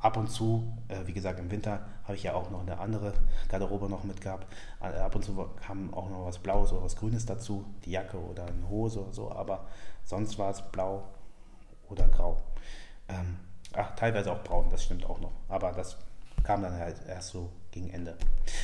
Ab 0.00 0.16
und 0.16 0.28
zu, 0.28 0.72
äh, 0.88 1.06
wie 1.06 1.12
gesagt, 1.12 1.38
im 1.38 1.50
Winter 1.50 1.86
habe 2.04 2.14
ich 2.14 2.22
ja 2.22 2.34
auch 2.34 2.50
noch 2.50 2.62
eine 2.62 2.78
andere 2.78 3.12
Garderobe 3.48 3.88
noch 3.88 4.04
mitgehabt. 4.04 4.46
Äh, 4.80 4.98
ab 4.98 5.14
und 5.14 5.24
zu 5.24 5.34
kam 5.60 5.92
auch 5.92 6.08
noch 6.08 6.24
was 6.26 6.38
Blaues 6.38 6.72
oder 6.72 6.84
was 6.84 6.96
Grünes 6.96 7.26
dazu, 7.26 7.64
die 7.84 7.92
Jacke 7.92 8.18
oder 8.18 8.46
eine 8.46 8.68
Hose 8.68 9.02
oder 9.02 9.12
so, 9.12 9.30
aber 9.30 9.66
sonst 10.04 10.38
war 10.38 10.50
es 10.50 10.62
blau 10.62 11.04
oder 11.88 12.08
grau. 12.08 12.38
Ähm, 13.08 13.36
ach, 13.74 13.94
teilweise 13.94 14.32
auch 14.32 14.42
braun, 14.42 14.68
das 14.70 14.84
stimmt 14.84 15.04
auch 15.04 15.20
noch, 15.20 15.32
aber 15.48 15.72
das 15.72 15.98
kam 16.42 16.62
dann 16.62 16.74
halt 16.74 16.96
erst 17.06 17.28
so 17.30 17.50
gegen 17.72 17.90
Ende. 17.90 18.16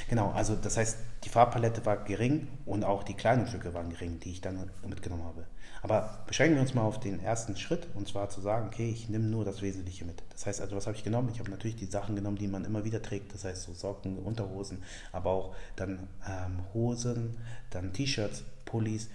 Genau, 0.09 0.31
also 0.31 0.57
das 0.57 0.77
heißt, 0.77 0.99
die 1.25 1.29
Farbpalette 1.29 1.85
war 1.87 2.05
gering 2.05 2.49
und 2.65 2.85
auch 2.85 3.03
die 3.03 3.15
Kleidungsstücke 3.15 3.75
waren 3.75 3.91
gering, 3.91 4.21
die 4.21 4.31
ich 4.31 4.41
dann 4.41 4.71
mitgenommen 4.87 5.25
habe. 5.25 5.47
Aber 5.83 6.25
beschränken 6.27 6.57
wir 6.57 6.63
uns 6.63 6.75
mal 6.75 6.83
auf 6.83 6.99
den 6.99 7.21
ersten 7.21 7.57
Schritt 7.57 7.87
und 7.95 8.09
zwar 8.09 8.29
zu 8.29 8.41
sagen, 8.41 8.67
okay, 8.67 8.91
ich 8.91 9.09
nehme 9.09 9.27
nur 9.27 9.45
das 9.45 9.63
Wesentliche 9.63 10.05
mit. 10.05 10.23
Das 10.31 10.47
heißt 10.47 10.61
also, 10.61 10.75
was 10.77 10.87
habe 10.87 10.97
ich 10.97 11.05
genommen? 11.05 11.31
Ich 11.33 11.39
habe 11.39 11.51
natürlich 11.51 11.77
die 11.77 11.87
Sachen 11.87 12.17
genommen, 12.17 12.39
die 12.39 12.49
man 12.49 12.65
immer 12.65 12.85
wieder 12.85 13.03
trägt, 13.03 13.35
das 13.35 13.45
heißt 13.45 13.63
so 13.63 13.73
Socken, 13.73 14.19
Unterhosen, 14.19 14.83
aber 15.13 15.31
auch 15.31 15.55
dann 15.77 16.09
ähm, 16.29 16.59
Hosen, 16.75 17.37
dann 17.71 17.93
T-Shirts, 17.93 18.43
Pullis 18.65 19.09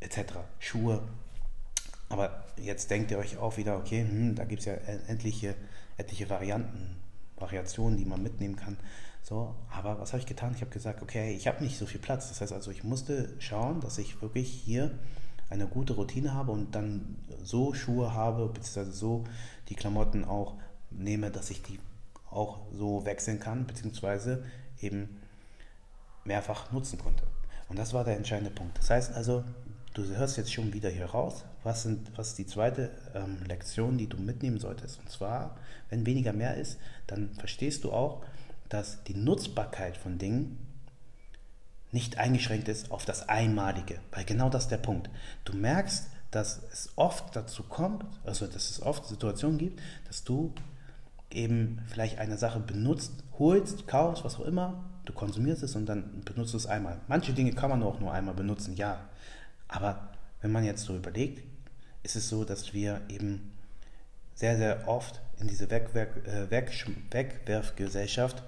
etc., 0.00 0.34
Schuhe. 0.58 1.02
Aber 2.08 2.44
jetzt 2.56 2.90
denkt 2.90 3.10
ihr 3.10 3.18
euch 3.18 3.38
auch 3.38 3.56
wieder, 3.56 3.76
okay, 3.76 4.02
hm, 4.08 4.34
da 4.34 4.44
gibt 4.44 4.60
es 4.60 4.66
ja 4.66 4.74
etliche, 4.74 5.54
etliche 5.96 6.28
Varianten, 6.28 6.96
Variationen, 7.36 7.96
die 7.96 8.04
man 8.04 8.22
mitnehmen 8.22 8.56
kann. 8.56 8.76
So, 9.22 9.54
aber 9.70 10.00
was 10.00 10.12
habe 10.12 10.20
ich 10.20 10.26
getan? 10.26 10.52
Ich 10.54 10.60
habe 10.60 10.72
gesagt, 10.72 11.00
okay, 11.00 11.32
ich 11.32 11.46
habe 11.46 11.62
nicht 11.62 11.78
so 11.78 11.86
viel 11.86 12.00
Platz. 12.00 12.28
Das 12.28 12.40
heißt 12.40 12.52
also, 12.52 12.70
ich 12.70 12.82
musste 12.82 13.32
schauen, 13.38 13.80
dass 13.80 13.98
ich 13.98 14.20
wirklich 14.20 14.50
hier 14.50 14.90
eine 15.48 15.66
gute 15.66 15.92
Routine 15.92 16.34
habe 16.34 16.50
und 16.50 16.74
dann 16.74 17.16
so 17.42 17.72
Schuhe 17.72 18.14
habe, 18.14 18.48
beziehungsweise 18.48 18.92
so 18.92 19.24
die 19.68 19.74
Klamotten 19.74 20.24
auch 20.24 20.54
nehme, 20.90 21.30
dass 21.30 21.50
ich 21.50 21.62
die 21.62 21.78
auch 22.30 22.60
so 22.72 23.04
wechseln 23.04 23.38
kann, 23.38 23.66
beziehungsweise 23.66 24.44
eben 24.80 25.20
mehrfach 26.24 26.72
nutzen 26.72 26.98
konnte. 26.98 27.24
Und 27.68 27.78
das 27.78 27.92
war 27.92 28.04
der 28.04 28.16
entscheidende 28.16 28.50
Punkt. 28.50 28.78
Das 28.78 28.90
heißt 28.90 29.12
also, 29.12 29.44
du 29.94 30.04
hörst 30.04 30.36
jetzt 30.36 30.52
schon 30.52 30.72
wieder 30.72 30.90
hier 30.90 31.06
raus, 31.06 31.44
was, 31.62 31.82
sind, 31.82 32.16
was 32.16 32.28
ist 32.28 32.38
die 32.38 32.46
zweite 32.46 32.90
ähm, 33.14 33.38
Lektion, 33.46 33.98
die 33.98 34.08
du 34.08 34.16
mitnehmen 34.16 34.58
solltest. 34.58 34.98
Und 35.00 35.10
zwar, 35.10 35.56
wenn 35.90 36.06
weniger 36.06 36.32
mehr 36.32 36.56
ist, 36.56 36.78
dann 37.06 37.34
verstehst 37.34 37.84
du 37.84 37.92
auch, 37.92 38.24
dass 38.72 39.04
die 39.04 39.14
Nutzbarkeit 39.14 39.98
von 39.98 40.16
Dingen 40.18 40.58
nicht 41.90 42.16
eingeschränkt 42.16 42.68
ist 42.68 42.90
auf 42.90 43.04
das 43.04 43.28
Einmalige. 43.28 44.00
Weil 44.12 44.24
genau 44.24 44.48
das 44.48 44.62
ist 44.64 44.70
der 44.70 44.78
Punkt. 44.78 45.10
Du 45.44 45.52
merkst, 45.54 46.08
dass 46.30 46.62
es 46.72 46.90
oft 46.96 47.36
dazu 47.36 47.64
kommt, 47.64 48.06
also 48.24 48.46
dass 48.46 48.70
es 48.70 48.80
oft 48.80 49.06
Situationen 49.06 49.58
gibt, 49.58 49.80
dass 50.08 50.24
du 50.24 50.54
eben 51.30 51.82
vielleicht 51.88 52.18
eine 52.18 52.38
Sache 52.38 52.60
benutzt, 52.60 53.12
holst, 53.38 53.86
kaufst, 53.86 54.24
was 54.24 54.36
auch 54.36 54.46
immer, 54.46 54.82
du 55.04 55.12
konsumierst 55.12 55.62
es 55.62 55.76
und 55.76 55.84
dann 55.84 56.22
benutzt 56.24 56.54
du 56.54 56.56
es 56.56 56.66
einmal. 56.66 56.98
Manche 57.08 57.34
Dinge 57.34 57.52
kann 57.52 57.68
man 57.68 57.82
auch 57.82 58.00
nur 58.00 58.12
einmal 58.12 58.34
benutzen, 58.34 58.74
ja. 58.76 59.06
Aber 59.68 60.08
wenn 60.40 60.50
man 60.50 60.64
jetzt 60.64 60.84
so 60.84 60.96
überlegt, 60.96 61.44
ist 62.02 62.16
es 62.16 62.30
so, 62.30 62.44
dass 62.44 62.72
wir 62.72 63.02
eben 63.10 63.52
sehr, 64.34 64.56
sehr 64.56 64.88
oft 64.88 65.20
in 65.38 65.48
diese 65.48 65.70
äh, 65.70 66.50
Wegwerfgesellschaft 66.50 68.42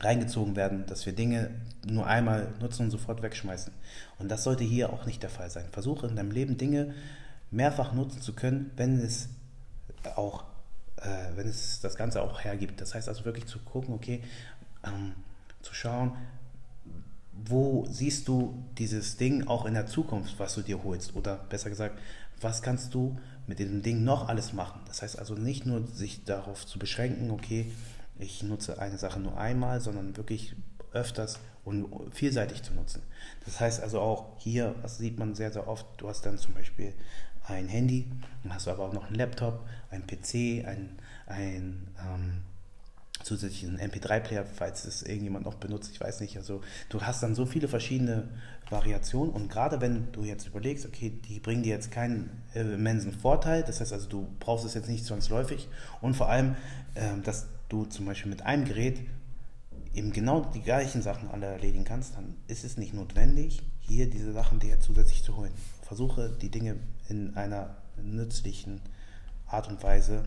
reingezogen 0.00 0.56
werden, 0.56 0.86
dass 0.86 1.06
wir 1.06 1.12
Dinge 1.14 1.50
nur 1.86 2.06
einmal 2.06 2.52
nutzen 2.60 2.84
und 2.84 2.90
sofort 2.90 3.22
wegschmeißen. 3.22 3.72
Und 4.18 4.28
das 4.30 4.44
sollte 4.44 4.64
hier 4.64 4.92
auch 4.92 5.06
nicht 5.06 5.22
der 5.22 5.30
Fall 5.30 5.50
sein. 5.50 5.66
Versuche 5.70 6.06
in 6.06 6.16
deinem 6.16 6.30
Leben 6.30 6.56
Dinge 6.56 6.94
mehrfach 7.50 7.92
nutzen 7.92 8.20
zu 8.20 8.32
können, 8.32 8.70
wenn 8.76 8.98
es 8.98 9.28
auch, 10.16 10.44
äh, 10.96 11.36
wenn 11.36 11.48
es 11.48 11.80
das 11.80 11.96
Ganze 11.96 12.22
auch 12.22 12.42
hergibt. 12.42 12.80
Das 12.80 12.94
heißt 12.94 13.08
also 13.08 13.24
wirklich 13.24 13.46
zu 13.46 13.58
gucken, 13.60 13.94
okay, 13.94 14.22
ähm, 14.84 15.14
zu 15.60 15.74
schauen, 15.74 16.16
wo 17.32 17.86
siehst 17.88 18.28
du 18.28 18.62
dieses 18.78 19.16
Ding 19.16 19.46
auch 19.46 19.64
in 19.64 19.74
der 19.74 19.86
Zukunft, 19.86 20.38
was 20.38 20.54
du 20.54 20.62
dir 20.62 20.82
holst? 20.82 21.16
Oder 21.16 21.36
besser 21.48 21.70
gesagt, 21.70 21.98
was 22.40 22.62
kannst 22.62 22.94
du 22.94 23.18
mit 23.46 23.58
diesem 23.58 23.82
Ding 23.82 24.04
noch 24.04 24.28
alles 24.28 24.52
machen? 24.52 24.80
Das 24.86 25.02
heißt 25.02 25.18
also 25.18 25.34
nicht 25.34 25.66
nur 25.66 25.86
sich 25.86 26.24
darauf 26.24 26.66
zu 26.66 26.78
beschränken, 26.78 27.30
okay, 27.30 27.70
ich 28.22 28.42
nutze 28.42 28.78
eine 28.78 28.98
Sache 28.98 29.20
nur 29.20 29.36
einmal, 29.38 29.80
sondern 29.80 30.16
wirklich 30.16 30.54
öfters 30.92 31.38
und 31.64 31.86
vielseitig 32.12 32.62
zu 32.62 32.74
nutzen. 32.74 33.02
Das 33.44 33.60
heißt 33.60 33.82
also 33.82 34.00
auch 34.00 34.38
hier, 34.38 34.74
das 34.82 34.98
sieht 34.98 35.18
man 35.18 35.34
sehr, 35.34 35.52
sehr 35.52 35.68
oft, 35.68 35.86
du 35.98 36.08
hast 36.08 36.26
dann 36.26 36.38
zum 36.38 36.54
Beispiel 36.54 36.92
ein 37.46 37.68
Handy, 37.68 38.06
dann 38.42 38.54
hast 38.54 38.66
du 38.66 38.70
aber 38.70 38.84
auch 38.84 38.92
noch 38.92 39.06
einen 39.06 39.16
Laptop, 39.16 39.66
einen 39.90 40.06
PC, 40.06 40.66
ein, 40.66 40.98
ein 41.26 41.88
ähm, 41.98 42.42
zusätzlichen 43.22 43.78
MP3-Player, 43.78 44.44
falls 44.44 44.84
es 44.84 45.02
irgendjemand 45.02 45.44
noch 45.44 45.54
benutzt, 45.54 45.90
ich 45.92 46.00
weiß 46.00 46.20
nicht. 46.20 46.36
Also 46.36 46.60
du 46.88 47.02
hast 47.02 47.22
dann 47.22 47.34
so 47.34 47.46
viele 47.46 47.68
verschiedene 47.68 48.28
Variationen 48.68 49.32
und 49.32 49.48
gerade 49.48 49.80
wenn 49.80 50.10
du 50.12 50.24
jetzt 50.24 50.46
überlegst, 50.46 50.86
okay, 50.86 51.10
die 51.28 51.40
bringen 51.40 51.62
dir 51.62 51.70
jetzt 51.74 51.90
keinen 51.90 52.42
äh, 52.54 52.60
immensen 52.60 53.12
Vorteil, 53.12 53.62
das 53.62 53.80
heißt 53.80 53.92
also, 53.92 54.08
du 54.08 54.28
brauchst 54.40 54.64
es 54.64 54.74
jetzt 54.74 54.88
nicht 54.88 55.04
zwangsläufig 55.04 55.68
und 56.00 56.14
vor 56.14 56.28
allem, 56.28 56.56
äh, 56.94 57.18
dass 57.22 57.46
du 57.72 57.84
zum 57.86 58.06
Beispiel 58.06 58.30
mit 58.30 58.42
einem 58.42 58.64
Gerät 58.64 59.00
eben 59.94 60.12
genau 60.12 60.40
die 60.40 60.62
gleichen 60.62 61.02
Sachen 61.02 61.30
alle 61.30 61.46
erledigen 61.46 61.84
kannst, 61.84 62.16
dann 62.16 62.36
ist 62.46 62.64
es 62.64 62.76
nicht 62.76 62.94
notwendig, 62.94 63.62
hier 63.80 64.08
diese 64.08 64.32
Sachen 64.32 64.58
dir 64.58 64.80
zusätzlich 64.80 65.22
zu 65.22 65.36
holen. 65.36 65.52
Versuche 65.82 66.30
die 66.30 66.50
Dinge 66.50 66.76
in 67.08 67.36
einer 67.36 67.76
nützlichen 68.02 68.80
Art 69.46 69.68
und 69.68 69.82
Weise 69.82 70.24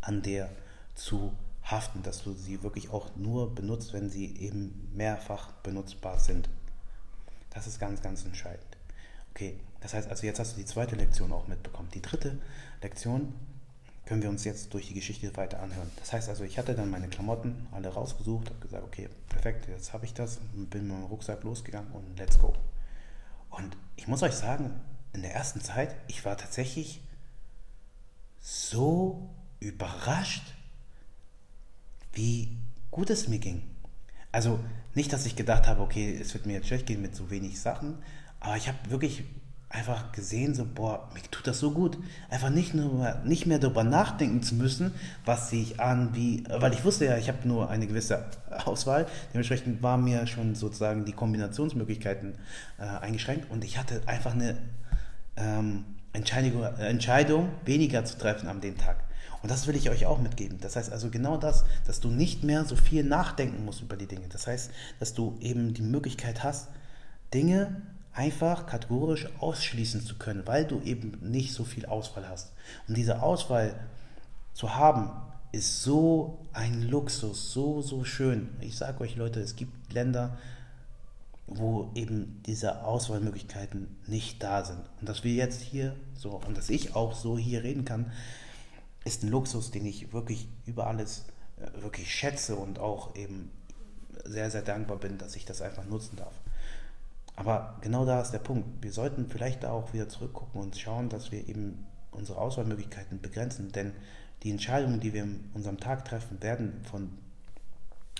an 0.00 0.22
der 0.22 0.48
zu 0.94 1.32
haften, 1.62 2.02
dass 2.02 2.24
du 2.24 2.32
sie 2.32 2.62
wirklich 2.62 2.90
auch 2.90 3.14
nur 3.16 3.54
benutzt, 3.54 3.92
wenn 3.92 4.10
sie 4.10 4.36
eben 4.36 4.90
mehrfach 4.94 5.52
benutzbar 5.62 6.18
sind. 6.18 6.48
Das 7.50 7.66
ist 7.66 7.78
ganz, 7.78 8.02
ganz 8.02 8.24
entscheidend. 8.24 8.76
Okay, 9.32 9.56
das 9.80 9.94
heißt 9.94 10.08
also, 10.08 10.26
jetzt 10.26 10.40
hast 10.40 10.54
du 10.54 10.60
die 10.60 10.66
zweite 10.66 10.96
Lektion 10.96 11.32
auch 11.32 11.46
mitbekommen. 11.46 11.88
Die 11.94 12.02
dritte 12.02 12.38
Lektion 12.82 13.34
können 14.10 14.22
wir 14.22 14.28
uns 14.28 14.42
jetzt 14.42 14.74
durch 14.74 14.88
die 14.88 14.94
Geschichte 14.94 15.36
weiter 15.36 15.62
anhören. 15.62 15.88
Das 16.00 16.12
heißt 16.12 16.28
also, 16.28 16.42
ich 16.42 16.58
hatte 16.58 16.74
dann 16.74 16.90
meine 16.90 17.06
Klamotten 17.06 17.68
alle 17.70 17.90
rausgesucht, 17.90 18.48
habe 18.48 18.58
gesagt, 18.58 18.82
okay, 18.82 19.08
perfekt, 19.28 19.68
jetzt 19.68 19.92
habe 19.92 20.04
ich 20.04 20.12
das, 20.12 20.40
bin 20.52 20.88
mit 20.88 20.96
meinem 20.96 21.04
Rucksack 21.04 21.44
losgegangen 21.44 21.92
und 21.92 22.18
let's 22.18 22.36
go. 22.36 22.52
Und 23.50 23.76
ich 23.94 24.08
muss 24.08 24.24
euch 24.24 24.32
sagen, 24.32 24.80
in 25.12 25.22
der 25.22 25.32
ersten 25.32 25.60
Zeit, 25.60 25.94
ich 26.08 26.24
war 26.24 26.36
tatsächlich 26.36 27.00
so 28.40 29.30
überrascht, 29.60 30.56
wie 32.12 32.58
gut 32.90 33.10
es 33.10 33.28
mir 33.28 33.38
ging. 33.38 33.62
Also 34.32 34.58
nicht, 34.96 35.12
dass 35.12 35.24
ich 35.24 35.36
gedacht 35.36 35.68
habe, 35.68 35.82
okay, 35.82 36.18
es 36.20 36.34
wird 36.34 36.46
mir 36.46 36.54
jetzt 36.54 36.66
schlecht 36.66 36.86
gehen 36.86 37.00
mit 37.00 37.14
so 37.14 37.30
wenig 37.30 37.60
Sachen, 37.60 38.02
aber 38.40 38.56
ich 38.56 38.66
habe 38.66 38.90
wirklich 38.90 39.22
einfach 39.70 40.10
gesehen, 40.10 40.52
so, 40.52 40.66
boah, 40.66 41.08
mir 41.14 41.22
tut 41.30 41.46
das 41.46 41.60
so 41.60 41.70
gut. 41.70 41.96
Einfach 42.28 42.50
nicht, 42.50 42.74
nur, 42.74 43.14
nicht 43.24 43.46
mehr 43.46 43.60
darüber 43.60 43.84
nachdenken 43.84 44.42
zu 44.42 44.56
müssen, 44.56 44.92
was 45.24 45.48
ziehe 45.48 45.62
ich 45.62 45.80
an, 45.80 46.14
wie, 46.14 46.42
weil 46.48 46.72
ich 46.72 46.84
wusste 46.84 47.04
ja, 47.04 47.16
ich 47.16 47.28
habe 47.28 47.46
nur 47.46 47.70
eine 47.70 47.86
gewisse 47.86 48.26
Auswahl. 48.64 49.06
Dementsprechend 49.32 49.80
waren 49.80 50.02
mir 50.02 50.26
schon 50.26 50.56
sozusagen 50.56 51.04
die 51.04 51.12
Kombinationsmöglichkeiten 51.12 52.34
äh, 52.78 52.82
eingeschränkt 52.82 53.48
und 53.50 53.64
ich 53.64 53.78
hatte 53.78 54.02
einfach 54.06 54.34
eine 54.34 54.58
ähm, 55.36 55.84
Entscheidung, 56.12 56.64
Entscheidung 56.78 57.48
weniger 57.64 58.04
zu 58.04 58.18
treffen 58.18 58.48
an 58.48 58.60
dem 58.60 58.76
Tag. 58.76 58.96
Und 59.42 59.50
das 59.50 59.68
will 59.68 59.76
ich 59.76 59.88
euch 59.88 60.04
auch 60.04 60.20
mitgeben. 60.20 60.58
Das 60.60 60.74
heißt 60.74 60.90
also 60.90 61.10
genau 61.10 61.36
das, 61.36 61.64
dass 61.86 62.00
du 62.00 62.08
nicht 62.08 62.42
mehr 62.42 62.64
so 62.64 62.74
viel 62.74 63.04
nachdenken 63.04 63.64
musst 63.64 63.82
über 63.82 63.96
die 63.96 64.06
Dinge. 64.06 64.26
Das 64.28 64.48
heißt, 64.48 64.72
dass 64.98 65.14
du 65.14 65.38
eben 65.40 65.74
die 65.74 65.82
Möglichkeit 65.82 66.42
hast, 66.42 66.68
Dinge 67.32 67.80
einfach 68.20 68.66
kategorisch 68.66 69.26
ausschließen 69.38 70.02
zu 70.02 70.18
können, 70.18 70.46
weil 70.46 70.66
du 70.66 70.82
eben 70.82 71.18
nicht 71.22 71.54
so 71.54 71.64
viel 71.64 71.86
Auswahl 71.86 72.28
hast. 72.28 72.52
Und 72.86 72.98
diese 72.98 73.22
Auswahl 73.22 73.74
zu 74.52 74.76
haben, 74.76 75.10
ist 75.52 75.82
so 75.82 76.46
ein 76.52 76.82
Luxus, 76.82 77.50
so, 77.52 77.80
so 77.80 78.04
schön. 78.04 78.50
Ich 78.60 78.76
sage 78.76 79.00
euch 79.00 79.16
Leute, 79.16 79.40
es 79.40 79.56
gibt 79.56 79.92
Länder, 79.94 80.36
wo 81.46 81.90
eben 81.94 82.42
diese 82.44 82.84
Auswahlmöglichkeiten 82.84 83.96
nicht 84.06 84.42
da 84.42 84.64
sind. 84.66 84.82
Und 85.00 85.08
dass 85.08 85.24
wir 85.24 85.32
jetzt 85.32 85.62
hier 85.62 85.96
so, 86.14 86.42
und 86.46 86.58
dass 86.58 86.68
ich 86.68 86.94
auch 86.94 87.14
so 87.14 87.38
hier 87.38 87.64
reden 87.64 87.86
kann, 87.86 88.12
ist 89.04 89.22
ein 89.22 89.30
Luxus, 89.30 89.70
den 89.70 89.86
ich 89.86 90.12
wirklich 90.12 90.46
über 90.66 90.86
alles 90.86 91.24
äh, 91.56 91.82
wirklich 91.82 92.14
schätze 92.14 92.54
und 92.54 92.78
auch 92.78 93.16
eben 93.16 93.50
sehr, 94.26 94.50
sehr 94.50 94.62
dankbar 94.62 94.98
bin, 94.98 95.16
dass 95.16 95.36
ich 95.36 95.46
das 95.46 95.62
einfach 95.62 95.86
nutzen 95.86 96.16
darf. 96.16 96.34
Aber 97.40 97.78
genau 97.80 98.04
da 98.04 98.20
ist 98.20 98.32
der 98.32 98.38
Punkt. 98.38 98.82
Wir 98.82 98.92
sollten 98.92 99.30
vielleicht 99.30 99.62
da 99.62 99.70
auch 99.70 99.94
wieder 99.94 100.10
zurückgucken 100.10 100.60
und 100.60 100.76
schauen, 100.76 101.08
dass 101.08 101.32
wir 101.32 101.48
eben 101.48 101.86
unsere 102.10 102.38
Auswahlmöglichkeiten 102.38 103.22
begrenzen. 103.22 103.72
Denn 103.72 103.92
die 104.42 104.50
Entscheidungen, 104.50 105.00
die 105.00 105.14
wir 105.14 105.22
in 105.22 105.48
unserem 105.54 105.80
Tag 105.80 106.04
treffen, 106.04 106.42
werden 106.42 106.82
von 106.84 107.16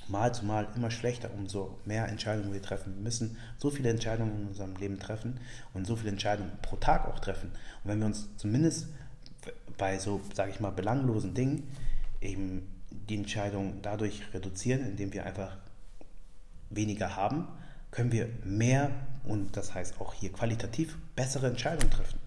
Mal 0.08 0.34
zu 0.34 0.46
Mal 0.46 0.68
immer 0.74 0.90
schlechter, 0.90 1.30
umso 1.36 1.78
mehr 1.84 2.08
Entscheidungen 2.08 2.54
wir 2.54 2.62
treffen. 2.62 2.94
Wir 2.94 3.02
müssen 3.02 3.36
so 3.58 3.68
viele 3.68 3.90
Entscheidungen 3.90 4.40
in 4.40 4.48
unserem 4.48 4.74
Leben 4.76 4.98
treffen 4.98 5.38
und 5.74 5.86
so 5.86 5.96
viele 5.96 6.12
Entscheidungen 6.12 6.52
pro 6.62 6.76
Tag 6.76 7.06
auch 7.06 7.20
treffen. 7.20 7.50
Und 7.84 7.90
wenn 7.90 7.98
wir 7.98 8.06
uns 8.06 8.26
zumindest 8.38 8.88
bei 9.76 9.98
so, 9.98 10.22
sage 10.34 10.50
ich 10.50 10.60
mal, 10.60 10.70
belanglosen 10.70 11.34
Dingen 11.34 11.68
eben 12.22 12.66
die 12.90 13.16
Entscheidung 13.16 13.82
dadurch 13.82 14.22
reduzieren, 14.32 14.80
indem 14.86 15.12
wir 15.12 15.26
einfach 15.26 15.58
weniger 16.70 17.16
haben, 17.16 17.48
können 17.90 18.12
wir 18.12 18.28
mehr 18.44 18.90
und 19.24 19.56
das 19.56 19.74
heißt 19.74 20.00
auch 20.00 20.14
hier 20.14 20.32
qualitativ 20.32 20.96
bessere 21.16 21.48
Entscheidungen 21.48 21.90
treffen. 21.90 22.18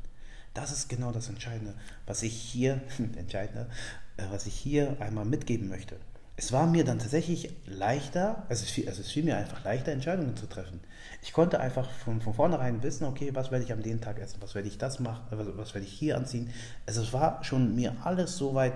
Das 0.53 0.71
ist 0.71 0.87
genau 0.87 1.11
das 1.11 1.29
Entscheidende, 1.29 1.73
was 2.05 2.21
ich 2.21 2.33
hier, 2.33 2.81
Entscheidende, 3.17 3.69
äh, 4.17 4.23
was 4.29 4.45
ich 4.45 4.53
hier 4.53 4.97
einmal 4.99 5.25
mitgeben 5.25 5.67
möchte. 5.67 5.97
Es 6.35 6.51
war 6.51 6.65
mir 6.65 6.83
dann 6.83 6.97
tatsächlich 6.97 7.53
leichter, 7.67 8.43
also 8.49 8.63
es 8.63 8.71
fiel, 8.71 8.87
also 8.89 9.01
es 9.01 9.11
fiel 9.11 9.23
mir 9.23 9.37
einfach 9.37 9.63
leichter, 9.63 9.91
Entscheidungen 9.91 10.35
zu 10.35 10.47
treffen. 10.47 10.79
Ich 11.21 11.31
konnte 11.31 11.59
einfach 11.59 11.89
von, 11.89 12.21
von 12.21 12.33
vornherein 12.33 12.81
wissen, 12.81 13.05
okay, 13.05 13.29
was 13.33 13.51
werde 13.51 13.63
ich 13.63 13.71
am 13.71 13.83
den 13.83 14.01
Tag 14.01 14.19
essen, 14.19 14.41
was 14.41 14.55
werde 14.55 14.67
ich 14.67 14.79
das 14.79 14.99
machen, 14.99 15.25
was, 15.29 15.47
was 15.55 15.73
werde 15.75 15.85
ich 15.85 15.93
hier 15.93 16.17
anziehen. 16.17 16.51
Also 16.87 17.03
es 17.03 17.13
war 17.13 17.43
schon 17.43 17.75
mir 17.75 17.95
alles 18.03 18.35
so 18.35 18.55
weit 18.55 18.73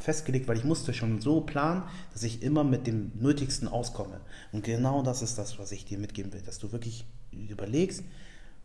festgelegt, 0.00 0.48
weil 0.48 0.56
ich 0.56 0.64
musste 0.64 0.92
schon 0.92 1.20
so 1.20 1.42
planen, 1.42 1.84
dass 2.12 2.22
ich 2.22 2.42
immer 2.42 2.64
mit 2.64 2.86
dem 2.86 3.12
Nötigsten 3.14 3.68
auskomme. 3.68 4.20
Und 4.50 4.64
genau 4.64 5.02
das 5.02 5.22
ist 5.22 5.38
das, 5.38 5.58
was 5.58 5.72
ich 5.72 5.84
dir 5.84 5.98
mitgeben 5.98 6.32
will, 6.32 6.42
dass 6.42 6.58
du 6.58 6.72
wirklich 6.72 7.04
überlegst, 7.30 8.02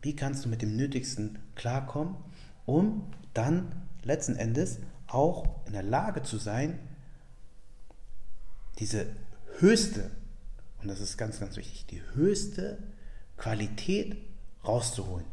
wie 0.02 0.16
kannst 0.16 0.44
du 0.44 0.48
mit 0.48 0.62
dem 0.62 0.76
Nötigsten 0.76 1.38
klarkommen, 1.54 2.16
um 2.64 3.04
dann 3.34 3.82
letzten 4.02 4.36
Endes 4.36 4.78
auch 5.06 5.46
in 5.66 5.72
der 5.72 5.82
Lage 5.82 6.22
zu 6.22 6.38
sein, 6.38 6.78
diese 8.78 9.06
höchste, 9.58 10.10
und 10.82 10.88
das 10.88 11.00
ist 11.00 11.16
ganz, 11.16 11.40
ganz 11.40 11.56
wichtig, 11.56 11.86
die 11.86 12.02
höchste 12.14 12.78
Qualität 13.36 14.16
rauszuholen. 14.64 15.24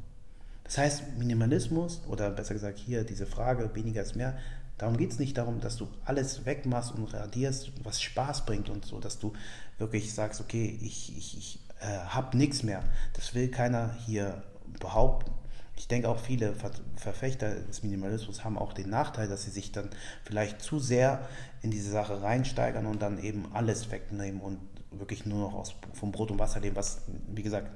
Das 0.64 0.78
heißt, 0.78 1.18
Minimalismus 1.18 2.02
oder 2.08 2.30
besser 2.30 2.54
gesagt 2.54 2.80
hier 2.80 3.04
diese 3.04 3.26
Frage, 3.26 3.76
weniger 3.76 4.02
ist 4.02 4.16
mehr, 4.16 4.38
darum 4.78 4.98
geht 4.98 5.12
es 5.12 5.20
nicht 5.20 5.38
darum, 5.38 5.60
dass 5.60 5.78
du 5.78 5.88
alles 6.06 6.46
wegmachst 6.46 6.94
und 6.94 7.14
radierst, 7.14 7.72
was 7.84 8.02
Spaß 8.02 8.46
bringt 8.46 8.70
und 8.70 8.86
so, 8.86 9.00
dass 9.00 9.20
du 9.20 9.34
wirklich 9.78 10.14
sagst, 10.14 10.42
okay, 10.42 10.78
ich, 10.82 11.16
ich, 11.18 11.38
ich 11.38 11.60
äh, 11.80 11.86
habe 11.86 12.38
nichts 12.38 12.64
mehr. 12.64 12.84
Das 13.14 13.34
will 13.34 13.50
keiner 13.50 13.94
hier 14.06 14.44
behaupten. 14.80 15.32
Ich 15.76 15.88
denke 15.88 16.08
auch 16.08 16.20
viele 16.20 16.54
Verfechter 16.96 17.56
des 17.56 17.82
Minimalismus 17.82 18.44
haben 18.44 18.58
auch 18.58 18.74
den 18.74 18.90
Nachteil, 18.90 19.28
dass 19.28 19.44
sie 19.44 19.50
sich 19.50 19.72
dann 19.72 19.90
vielleicht 20.24 20.62
zu 20.62 20.80
sehr 20.80 21.28
in 21.62 21.72
diese 21.72 21.90
Sache 21.90 22.22
reinsteigern 22.22 22.86
und 22.86 23.02
dann 23.02 23.22
eben 23.22 23.52
alles 23.54 23.90
wegnehmen 23.90 24.40
und 24.40 24.60
wirklich 24.92 25.26
nur 25.26 25.40
noch 25.40 25.56
aus, 25.56 25.76
vom 25.94 26.12
Brot 26.12 26.30
und 26.30 26.38
Wasser 26.38 26.60
leben, 26.60 26.76
was, 26.76 27.02
wie 27.28 27.42
gesagt, 27.42 27.72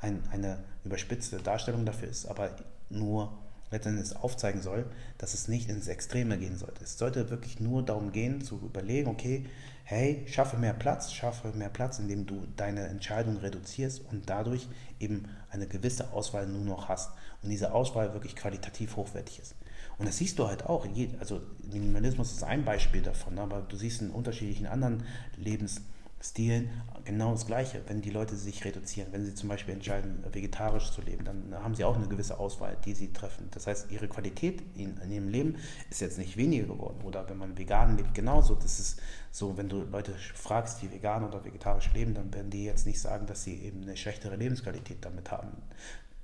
ein, 0.00 0.22
eine 0.30 0.64
überspitzte 0.84 1.36
Darstellung 1.38 1.84
dafür 1.84 2.08
ist, 2.08 2.26
aber 2.26 2.50
nur 2.88 3.36
letztendlich 3.70 4.16
aufzeigen 4.16 4.62
soll, 4.62 4.86
dass 5.18 5.34
es 5.34 5.48
nicht 5.48 5.68
ins 5.68 5.88
Extreme 5.88 6.38
gehen 6.38 6.56
sollte. 6.56 6.84
Es 6.84 6.98
sollte 6.98 7.30
wirklich 7.30 7.60
nur 7.60 7.82
darum 7.84 8.12
gehen, 8.12 8.40
zu 8.42 8.56
überlegen, 8.56 9.08
okay, 9.08 9.46
hey, 9.84 10.24
schaffe 10.26 10.56
mehr 10.56 10.72
Platz, 10.72 11.12
schaffe 11.12 11.52
mehr 11.52 11.68
Platz, 11.68 11.98
indem 11.98 12.26
du 12.26 12.46
deine 12.56 12.88
Entscheidung 12.88 13.36
reduzierst 13.36 14.02
und 14.10 14.30
dadurch 14.30 14.68
eben 14.98 15.28
eine 15.50 15.66
gewisse 15.66 16.12
Auswahl 16.12 16.46
nur 16.46 16.64
noch 16.64 16.88
hast 16.88 17.10
und 17.42 17.50
diese 17.50 17.72
Auswahl 17.72 18.12
wirklich 18.14 18.34
qualitativ 18.34 18.96
hochwertig 18.96 19.40
ist. 19.40 19.54
Und 19.98 20.06
das 20.06 20.16
siehst 20.16 20.38
du 20.38 20.48
halt 20.48 20.64
auch. 20.66 20.86
Also 21.20 21.40
Minimalismus 21.70 22.32
ist 22.32 22.42
ein 22.42 22.64
Beispiel 22.64 23.02
davon, 23.02 23.38
aber 23.38 23.60
du 23.60 23.76
siehst 23.76 24.02
in 24.02 24.10
unterschiedlichen 24.10 24.66
anderen 24.66 25.04
Lebens 25.36 25.82
Stilen 26.24 26.70
genau 27.04 27.32
das 27.32 27.46
Gleiche. 27.46 27.82
Wenn 27.86 28.00
die 28.00 28.08
Leute 28.08 28.34
sich 28.34 28.64
reduzieren, 28.64 29.08
wenn 29.12 29.26
sie 29.26 29.34
zum 29.34 29.50
Beispiel 29.50 29.74
entscheiden, 29.74 30.24
vegetarisch 30.32 30.90
zu 30.90 31.02
leben, 31.02 31.24
dann 31.26 31.54
haben 31.62 31.74
sie 31.74 31.84
auch 31.84 31.96
eine 31.96 32.08
gewisse 32.08 32.38
Auswahl, 32.38 32.78
die 32.82 32.94
sie 32.94 33.12
treffen. 33.12 33.48
Das 33.50 33.66
heißt, 33.66 33.90
ihre 33.90 34.08
Qualität 34.08 34.62
in, 34.74 34.96
in 34.96 35.10
ihrem 35.10 35.28
Leben 35.28 35.56
ist 35.90 36.00
jetzt 36.00 36.16
nicht 36.16 36.38
weniger 36.38 36.66
geworden. 36.66 37.02
Oder 37.04 37.28
wenn 37.28 37.36
man 37.36 37.58
vegan 37.58 37.98
lebt, 37.98 38.14
genauso. 38.14 38.54
Das 38.54 38.80
ist 38.80 39.02
so, 39.32 39.58
wenn 39.58 39.68
du 39.68 39.82
Leute 39.82 40.14
fragst, 40.34 40.80
die 40.80 40.90
vegan 40.90 41.24
oder 41.24 41.44
vegetarisch 41.44 41.92
leben, 41.92 42.14
dann 42.14 42.32
werden 42.32 42.50
die 42.50 42.64
jetzt 42.64 42.86
nicht 42.86 43.00
sagen, 43.00 43.26
dass 43.26 43.44
sie 43.44 43.56
eben 43.62 43.82
eine 43.82 43.96
schlechtere 43.96 44.36
Lebensqualität 44.36 45.04
damit 45.04 45.30
haben. 45.30 45.48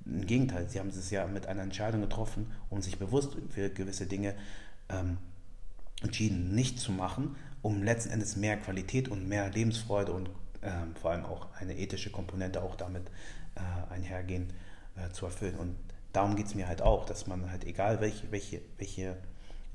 Im 0.05 0.25
Gegenteil, 0.25 0.67
sie 0.67 0.79
haben 0.79 0.89
es 0.89 1.11
ja 1.11 1.27
mit 1.27 1.45
einer 1.45 1.61
Entscheidung 1.61 2.01
getroffen, 2.01 2.51
um 2.71 2.81
sich 2.81 2.97
bewusst 2.97 3.37
für 3.49 3.69
gewisse 3.69 4.07
Dinge 4.07 4.33
ähm, 4.89 5.19
entschieden, 6.01 6.55
nicht 6.55 6.79
zu 6.79 6.91
machen, 6.91 7.35
um 7.61 7.83
letzten 7.83 8.11
Endes 8.11 8.35
mehr 8.35 8.57
Qualität 8.57 9.07
und 9.07 9.27
mehr 9.27 9.49
Lebensfreude 9.49 10.11
und 10.11 10.29
äh, 10.61 10.71
vor 10.99 11.11
allem 11.11 11.25
auch 11.25 11.47
eine 11.59 11.77
ethische 11.77 12.09
Komponente 12.09 12.61
auch 12.61 12.75
damit 12.75 13.03
äh, 13.55 13.93
einhergehen 13.93 14.53
äh, 14.95 15.11
zu 15.11 15.25
erfüllen. 15.25 15.55
Und 15.55 15.75
darum 16.13 16.35
geht 16.35 16.47
es 16.47 16.55
mir 16.55 16.67
halt 16.67 16.81
auch, 16.81 17.05
dass 17.05 17.27
man 17.27 17.51
halt 17.51 17.65
egal 17.65 18.01
welche, 18.01 18.31
welche, 18.31 18.61
welche 18.77 19.17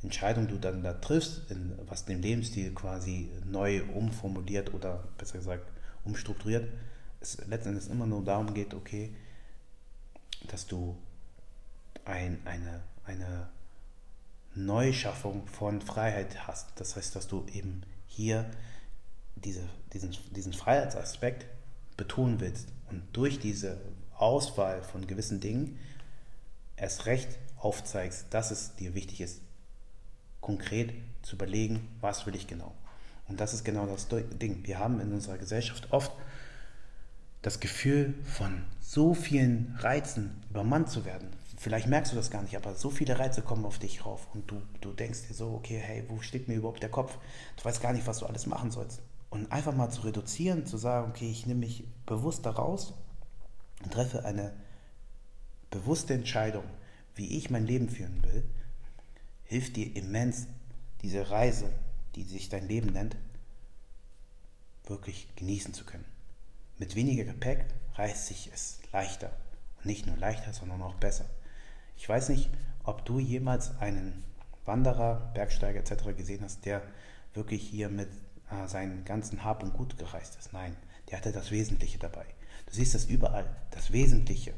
Entscheidung 0.03 0.49
du 0.49 0.59
dann 0.59 0.83
da 0.83 0.93
triffst, 0.93 1.51
in, 1.51 1.73
was 1.87 2.05
den 2.05 2.23
Lebensstil 2.23 2.75
quasi 2.75 3.31
neu 3.45 3.83
umformuliert 3.95 4.75
oder 4.75 5.05
besser 5.19 5.39
gesagt 5.39 5.71
umstrukturiert, 6.05 6.69
es 7.21 7.39
letzten 7.47 7.71
Endes 7.71 7.89
immer 7.89 8.07
nur 8.07 8.23
darum 8.25 8.55
geht, 8.55 8.75
okay, 8.75 9.15
dass 10.49 10.67
du 10.67 10.97
ein, 12.05 12.39
eine, 12.45 12.83
eine 13.05 13.49
Neuschaffung 14.57 15.47
von 15.47 15.81
Freiheit 15.81 16.47
hast. 16.47 16.69
Das 16.77 16.97
heißt, 16.97 17.15
dass 17.15 17.29
du 17.29 17.47
eben 17.53 17.83
hier 18.07 18.51
diese, 19.37 19.63
diesen, 19.93 20.17
diesen 20.31 20.53
Freiheitsaspekt 20.53 21.47
betonen 21.97 22.41
willst 22.41 22.69
und 22.91 23.03
durch 23.13 23.39
diese 23.39 23.81
Auswahl 24.17 24.83
von 24.83 25.07
gewissen 25.07 25.41
Dingen 25.41 25.79
erst 26.77 27.07
recht 27.07 27.39
aufzeigst, 27.59 28.27
dass 28.31 28.51
es 28.51 28.77
dir 28.77 28.95
wichtig 28.95 29.21
ist, 29.21 29.41
konkret 30.41 30.95
zu 31.23 31.37
überlegen, 31.37 31.89
was 32.01 32.27
will 32.27 32.35
ich 32.35 32.47
genau. 32.47 32.75
Und 33.29 33.41
das 33.41 33.55
ist 33.55 33.65
genau 33.65 33.87
das 33.87 34.09
Ding. 34.09 34.65
Wir 34.65 34.79
haben 34.79 35.01
in 35.01 35.13
unserer 35.13 35.39
Gesellschaft 35.39 35.89
oft 35.91 36.13
das 37.43 37.61
Gefühl, 37.61 38.15
von 38.25 38.65
so 38.81 39.15
vielen 39.15 39.77
Reizen 39.79 40.43
übermannt 40.51 40.91
zu 40.91 41.05
werden, 41.05 41.29
vielleicht 41.57 41.87
merkst 41.87 42.13
du 42.13 42.17
das 42.17 42.31
gar 42.31 42.43
nicht, 42.43 42.57
aber 42.57 42.75
so 42.75 42.91
viele 42.91 43.19
Reize 43.19 43.43
kommen 43.43 43.65
auf 43.65 43.79
dich 43.79 44.05
rauf 44.05 44.27
und 44.35 44.51
du, 44.51 44.63
du 44.81 44.93
denkst 44.93 45.29
dir 45.29 45.35
so, 45.35 45.55
okay, 45.55 45.79
hey, 45.79 46.05
wo 46.09 46.21
steht 46.21 46.49
mir 46.49 46.55
überhaupt 46.55 46.83
der 46.83 46.91
Kopf? 46.91 47.19
Du 47.57 47.65
weißt 47.65 47.81
gar 47.81 47.93
nicht, 47.93 48.07
was 48.07 48.19
du 48.19 48.27
alles 48.27 48.47
machen 48.47 48.71
sollst. 48.71 49.01
Und 49.31 49.51
einfach 49.51 49.75
mal 49.75 49.91
zu 49.91 50.03
reduzieren, 50.03 50.67
zu 50.67 50.77
sagen, 50.77 51.11
okay, 51.11 51.31
ich 51.31 51.47
nehme 51.47 51.61
mich 51.61 51.85
bewusst 52.07 52.47
daraus 52.47 52.95
und 53.83 53.93
treffe 53.93 54.25
eine 54.25 54.53
bewusste 55.71 56.15
Entscheidung, 56.15 56.65
wie 57.15 57.37
ich 57.37 57.51
mein 57.51 57.67
Leben 57.67 57.89
führen 57.89 58.23
will, 58.23 58.45
hilft 59.45 59.77
dir 59.77 59.95
immens, 59.97 60.47
diese 61.03 61.31
Reise, 61.31 61.73
die 62.15 62.25
sich 62.25 62.49
dein 62.49 62.69
Leben 62.69 62.93
nennt, 62.93 63.17
wirklich 64.85 65.29
genießen 65.37 65.75
zu 65.75 65.85
können. 65.85 66.05
Mit 66.79 66.95
weniger 66.95 67.25
Gepäck 67.25 67.67
reist 67.95 68.27
sich 68.27 68.51
es 68.53 68.81
leichter. 68.93 69.33
Und 69.79 69.87
nicht 69.87 70.07
nur 70.07 70.17
leichter, 70.17 70.53
sondern 70.53 70.83
auch 70.83 70.95
besser. 70.95 71.27
Ich 71.97 72.09
weiß 72.09 72.29
nicht, 72.29 72.51
ob 72.85 73.05
du 73.05 73.19
jemals 73.19 73.79
einen 73.79 74.25
Wanderer, 74.65 75.31
Bergsteiger 75.35 75.81
etc. 75.81 76.17
gesehen 76.17 76.43
hast, 76.43 76.65
der 76.65 76.83
wirklich 77.35 77.63
hier 77.63 77.89
mit 77.89 78.09
äh, 78.51 78.69
seinen 78.69 79.05
ganzen 79.05 79.45
Hab 79.45 79.63
und 79.63 79.73
Gut 79.73 79.99
gereist 79.99 80.37
ist. 80.39 80.53
Nein, 80.53 80.77
der 81.11 81.19
hatte 81.19 81.33
das 81.33 81.51
Wesentliche 81.51 81.99
dabei. 81.99 82.27
Du 82.67 82.75
siehst 82.75 82.95
das 82.95 83.05
überall. 83.05 83.47
Das 83.71 83.93
Wesentliche 83.93 84.55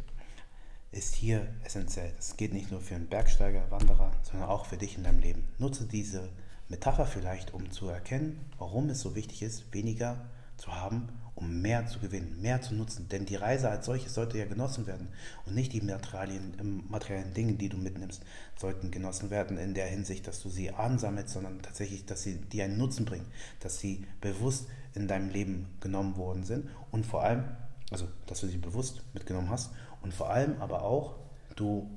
ist 0.91 1.15
hier 1.15 1.47
essentiell. 1.65 2.13
Das 2.17 2.37
geht 2.37 2.53
nicht 2.53 2.71
nur 2.71 2.81
für 2.81 2.95
einen 2.95 3.09
Bergsteiger, 3.09 3.71
Wanderer, 3.71 4.13
sondern 4.23 4.49
auch 4.49 4.67
für 4.67 4.79
dich 4.79 4.97
in 4.97 5.05
deinem 5.05 5.21
Leben. 5.21 5.47
Nutze 5.59 5.87
diese 5.87 6.31
Metapher 6.69 7.07
vielleicht, 7.07 7.53
um 7.53 7.71
zu 7.71 7.89
erkennen, 7.89 8.45
warum 8.59 8.89
es 8.89 9.01
so 9.01 9.15
wichtig 9.15 9.43
ist, 9.43 9.73
weniger 9.75 10.29
zu 10.57 10.75
haben 10.75 11.09
um 11.39 11.63
mehr 11.63 11.87
zu 11.87 12.01
gewinnen, 12.01 12.41
mehr 12.41 12.61
zu 12.61 12.75
nutzen. 12.75 13.09
Denn 13.09 13.25
die 13.25 13.37
Reise 13.37 13.71
als 13.71 13.87
solche 13.87 14.09
sollte 14.09 14.39
ja 14.39 14.45
genossen 14.45 14.89
werden 14.89 15.09
und 15.47 15.55
nicht 15.55 15.73
die 15.73 15.81
Materialien, 15.81 16.55
ähm, 16.59 16.83
materiellen 16.89 17.33
Dinge, 17.33 17.53
die 17.53 17.69
du 17.69 17.77
mitnimmst, 17.77 18.23
sollten 18.57 18.91
genossen 18.91 19.31
werden 19.31 19.57
in 19.57 19.73
der 19.73 19.87
Hinsicht, 19.87 20.27
dass 20.27 20.43
du 20.43 20.49
sie 20.49 20.73
ansammelst, 20.73 21.31
sondern 21.31 21.63
tatsächlich, 21.63 22.07
dass 22.07 22.25
sie 22.25 22.37
dir 22.37 22.65
einen 22.65 22.77
Nutzen 22.77 23.05
bringen, 23.05 23.27
dass 23.61 23.79
sie 23.79 24.05
bewusst 24.21 24.67
in 24.95 25.07
deinem 25.07 25.31
Leben 25.31 25.69
genommen 25.81 26.17
worden 26.17 26.43
sind 26.43 26.69
und 26.91 27.07
vor 27.07 27.23
allem, 27.23 27.45
also 27.93 28.09
dass 28.27 28.41
du 28.41 28.49
sie 28.49 28.59
bewusst 28.59 29.03
mitgenommen 29.15 29.51
hast 29.51 29.71
und 30.03 30.13
vor 30.13 30.31
allem 30.31 30.61
aber 30.61 30.83
auch 30.83 31.15
du 31.55 31.89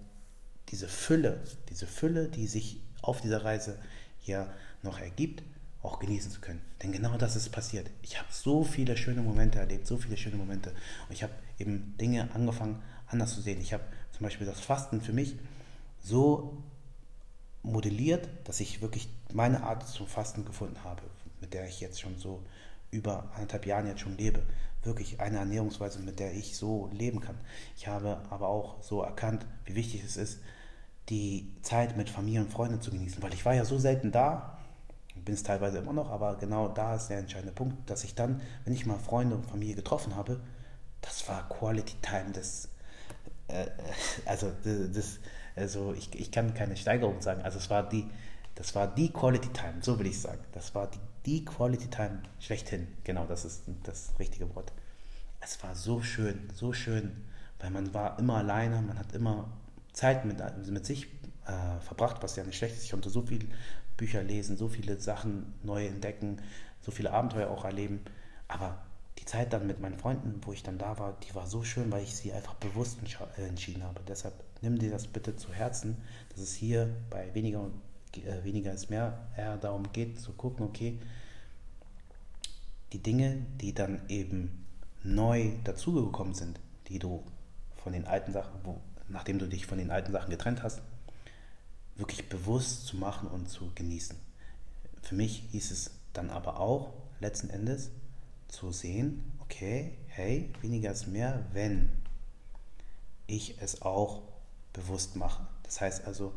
diese 0.70 0.88
Fülle, 0.88 1.42
diese 1.70 1.88
Fülle, 1.88 2.28
die 2.28 2.46
sich 2.46 2.84
auf 3.02 3.22
dieser 3.22 3.44
Reise 3.44 3.80
ja 4.24 4.54
noch 4.84 5.00
ergibt, 5.00 5.42
auch 5.84 6.00
genießen 6.00 6.32
zu 6.32 6.42
können. 6.42 6.62
Denn 6.84 6.92
genau 6.92 7.18
das 7.18 7.36
ist 7.36 7.50
passiert. 7.50 7.90
Ich 8.02 8.18
habe 8.18 8.28
so 8.32 8.64
viele 8.64 8.98
schöne 8.98 9.22
Momente 9.22 9.60
erlebt, 9.60 9.88
so 9.88 9.98
viele 9.98 10.18
schöne 10.18 10.36
Momente. 10.36 10.70
Und 11.08 11.14
ich 11.14 11.24
habe 11.24 11.34
eben 11.58 11.96
Dinge 12.00 12.30
angefangen 12.34 12.82
anders 13.08 13.34
zu 13.34 13.42
sehen. 13.42 13.60
Ich 13.60 13.74
habe 13.74 13.84
zum 14.12 14.24
Beispiel 14.24 14.48
das 14.48 14.60
Fasten 14.60 15.02
für 15.02 15.14
mich 15.14 15.36
so 16.00 16.64
modelliert, 17.64 18.28
dass 18.46 18.60
ich 18.60 18.82
wirklich 18.82 19.10
meine 19.34 19.64
Art 19.64 19.88
zum 19.88 20.08
Fasten 20.08 20.46
gefunden 20.46 20.84
habe, 20.84 21.02
mit 21.40 21.54
der 21.54 21.68
ich 21.68 21.80
jetzt 21.80 22.00
schon 22.00 22.18
so 22.18 22.44
über 22.92 23.32
anderthalb 23.34 23.66
Jahren 23.66 23.88
jetzt 23.88 24.02
schon 24.02 24.18
lebe. 24.18 24.44
Wirklich 24.84 25.20
eine 25.20 25.38
Ernährungsweise, 25.38 26.00
mit 26.00 26.20
der 26.20 26.34
ich 26.34 26.58
so 26.58 26.90
leben 26.94 27.20
kann. 27.20 27.38
Ich 27.78 27.88
habe 27.88 28.22
aber 28.30 28.48
auch 28.48 28.82
so 28.82 29.02
erkannt, 29.02 29.46
wie 29.66 29.76
wichtig 29.76 30.04
es 30.04 30.18
ist, 30.18 30.40
die 31.10 31.52
Zeit 31.62 31.98
mit 31.98 32.10
Familie 32.10 32.42
und 32.42 32.52
Freunden 32.52 32.82
zu 32.82 32.92
genießen, 32.92 33.22
weil 33.22 33.34
ich 33.34 33.46
war 33.46 33.54
ja 33.54 33.66
so 33.66 33.78
selten 33.78 34.12
da, 34.12 34.58
bin 35.26 35.36
es 35.36 35.44
teilweise 35.44 35.80
immer 35.80 35.94
noch, 35.94 36.10
aber 36.10 36.36
genau 36.38 36.68
da 36.68 36.96
ist 36.96 37.08
der 37.08 37.20
entscheidende 37.20 37.54
Punkt, 37.54 37.90
dass 37.90 38.04
ich 38.04 38.16
dann, 38.16 38.42
wenn 38.66 38.74
ich 38.74 38.86
mal 38.86 38.98
Freunde 38.98 39.36
und 39.36 39.46
Familie 39.46 39.76
getroffen 39.76 40.16
habe, 40.16 40.42
das 41.02 41.28
war 41.28 41.48
Quality 41.50 41.96
Time, 42.02 42.32
das, 42.34 42.70
äh, 43.48 43.68
also, 44.26 44.52
das, 44.64 45.20
also 45.56 45.94
ich, 45.94 46.14
ich 46.20 46.32
kann 46.32 46.54
keine 46.54 46.78
Steigerung 46.78 47.22
sagen, 47.22 47.42
also 47.42 47.58
es 47.58 47.70
war 47.70 47.88
die, 47.88 48.10
das 48.56 48.76
war 48.76 48.88
die 48.88 49.12
Quality 49.12 49.50
Time, 49.50 49.76
so 49.82 49.98
will 50.00 50.08
ich 50.08 50.20
sagen, 50.20 50.44
das 50.52 50.76
war 50.76 50.90
die, 50.90 51.00
die 51.26 51.46
Quality 51.46 51.90
Time 51.90 52.24
schlechthin, 52.40 52.88
genau, 53.04 53.26
das 53.26 53.46
ist 53.46 53.64
das 53.84 54.14
richtige 54.20 54.54
Wort. 54.56 54.72
Es 55.40 55.62
war 55.64 55.76
so 55.76 56.02
schön, 56.02 56.50
so 56.54 56.72
schön, 56.74 57.26
weil 57.60 57.72
man 57.72 57.94
war 57.94 58.20
immer 58.20 58.38
alleine, 58.38 58.82
man 58.82 59.00
hat 59.00 59.14
immer 59.14 59.50
Zeit 59.94 60.26
mit, 60.26 60.38
mit 60.68 60.86
sich 60.86 61.08
äh, 61.48 61.80
verbracht, 61.82 62.22
was 62.22 62.36
ja 62.36 62.44
nicht 62.44 62.58
schlecht 62.58 62.76
ist. 62.76 62.86
Ich 62.86 62.92
konnte 62.92 63.10
so 63.10 63.24
viel 63.24 63.48
Bücher 64.02 64.24
lesen, 64.24 64.58
so 64.58 64.68
viele 64.68 65.00
Sachen 65.00 65.54
neu 65.62 65.86
entdecken, 65.86 66.42
so 66.82 66.90
viele 66.90 67.12
Abenteuer 67.12 67.52
auch 67.52 67.66
erleben. 67.66 68.02
Aber 68.48 68.82
die 69.20 69.26
Zeit 69.26 69.54
dann 69.54 69.68
mit 69.68 69.80
meinen 69.80 70.00
Freunden, 70.00 70.42
wo 70.44 70.54
ich 70.54 70.64
dann 70.64 70.80
da 70.80 70.98
war, 70.98 71.16
die 71.22 71.36
war 71.36 71.46
so 71.46 71.64
schön, 71.64 71.92
weil 71.92 72.02
ich 72.02 72.16
sie 72.16 72.34
einfach 72.34 72.56
bewusst 72.56 72.98
äh, 73.38 73.44
entschieden 73.44 73.84
habe. 73.84 74.02
Deshalb 74.08 74.34
nimm 74.62 74.80
dir 74.80 74.90
das 74.90 75.06
bitte 75.06 75.36
zu 75.36 75.54
Herzen, 75.54 75.98
dass 76.30 76.40
es 76.40 76.56
hier 76.56 76.90
bei 77.12 77.32
weniger, 77.36 77.70
äh, 78.16 78.44
weniger 78.44 78.74
ist 78.74 78.90
mehr 78.90 79.20
eher 79.38 79.58
darum 79.58 79.92
geht, 79.94 80.20
zu 80.20 80.34
gucken, 80.34 80.66
okay, 80.66 80.98
die 82.94 83.04
Dinge, 83.04 83.46
die 83.62 83.76
dann 83.76 84.02
eben 84.10 84.66
neu 85.04 85.52
dazugekommen 85.64 86.34
sind, 86.34 86.60
die 86.88 86.98
du 86.98 87.24
von 87.84 87.94
den 87.94 88.08
alten 88.08 88.34
Sachen, 88.34 88.60
wo 88.64 88.82
nachdem 89.10 89.38
du 89.38 89.48
dich 89.48 89.68
von 89.68 89.78
den 89.78 89.92
alten 89.92 90.12
Sachen 90.12 90.32
getrennt 90.32 90.64
hast, 90.64 90.82
wirklich 92.02 92.28
bewusst 92.28 92.88
zu 92.88 92.98
machen 92.98 93.30
und 93.30 93.48
zu 93.48 93.72
genießen. 93.76 94.18
Für 95.02 95.16
mich 95.16 95.48
hieß 95.52 95.72
es 95.72 95.92
dann 96.14 96.30
aber 96.30 96.60
auch 96.60 96.94
letzten 97.20 97.50
Endes 97.50 97.92
zu 98.48 98.72
sehen, 98.72 99.32
okay, 99.40 99.94
hey, 100.08 100.52
weniger 100.62 100.92
ist 100.92 101.08
mehr, 101.08 101.46
wenn 101.54 101.90
ich 103.28 103.62
es 103.62 103.82
auch 103.82 104.24
bewusst 104.74 105.16
mache. 105.16 105.48
Das 105.64 105.80
heißt 105.80 106.06
also, 106.06 106.34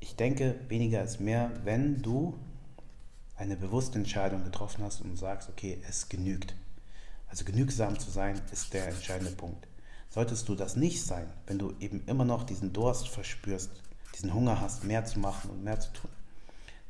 ich 0.00 0.16
denke, 0.16 0.58
weniger 0.68 1.02
ist 1.02 1.20
mehr, 1.20 1.50
wenn 1.64 2.02
du 2.02 2.36
eine 3.36 3.56
bewusste 3.56 3.98
Entscheidung 3.98 4.44
getroffen 4.44 4.84
hast 4.84 5.00
und 5.00 5.16
sagst, 5.16 5.48
okay, 5.48 5.80
es 5.88 6.08
genügt. 6.08 6.54
Also 7.28 7.44
genügsam 7.44 7.98
zu 7.98 8.10
sein 8.10 8.40
ist 8.50 8.74
der 8.74 8.88
entscheidende 8.88 9.32
Punkt. 9.32 9.66
Solltest 10.10 10.48
du 10.48 10.54
das 10.54 10.76
nicht 10.76 11.02
sein, 11.02 11.32
wenn 11.46 11.58
du 11.58 11.72
eben 11.80 12.04
immer 12.06 12.24
noch 12.24 12.42
diesen 12.42 12.72
Durst 12.72 13.08
verspürst, 13.08 13.70
diesen 14.14 14.34
Hunger 14.34 14.60
hast, 14.60 14.84
mehr 14.84 15.04
zu 15.04 15.18
machen 15.18 15.50
und 15.50 15.64
mehr 15.64 15.80
zu 15.80 15.92
tun, 15.92 16.10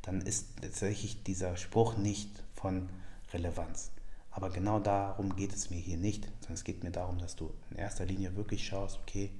dann 0.01 0.21
ist 0.21 0.47
tatsächlich 0.61 1.23
dieser 1.23 1.57
Spruch 1.57 1.97
nicht 1.97 2.29
von 2.53 2.89
Relevanz. 3.31 3.91
Aber 4.31 4.49
genau 4.49 4.79
darum 4.79 5.35
geht 5.35 5.53
es 5.53 5.69
mir 5.69 5.79
hier 5.79 5.97
nicht, 5.97 6.25
sondern 6.39 6.53
es 6.53 6.63
geht 6.63 6.83
mir 6.83 6.91
darum, 6.91 7.19
dass 7.19 7.35
du 7.35 7.53
in 7.69 7.77
erster 7.77 8.05
Linie 8.05 8.35
wirklich 8.35 8.65
schaust, 8.65 8.99
okay, 8.99 9.31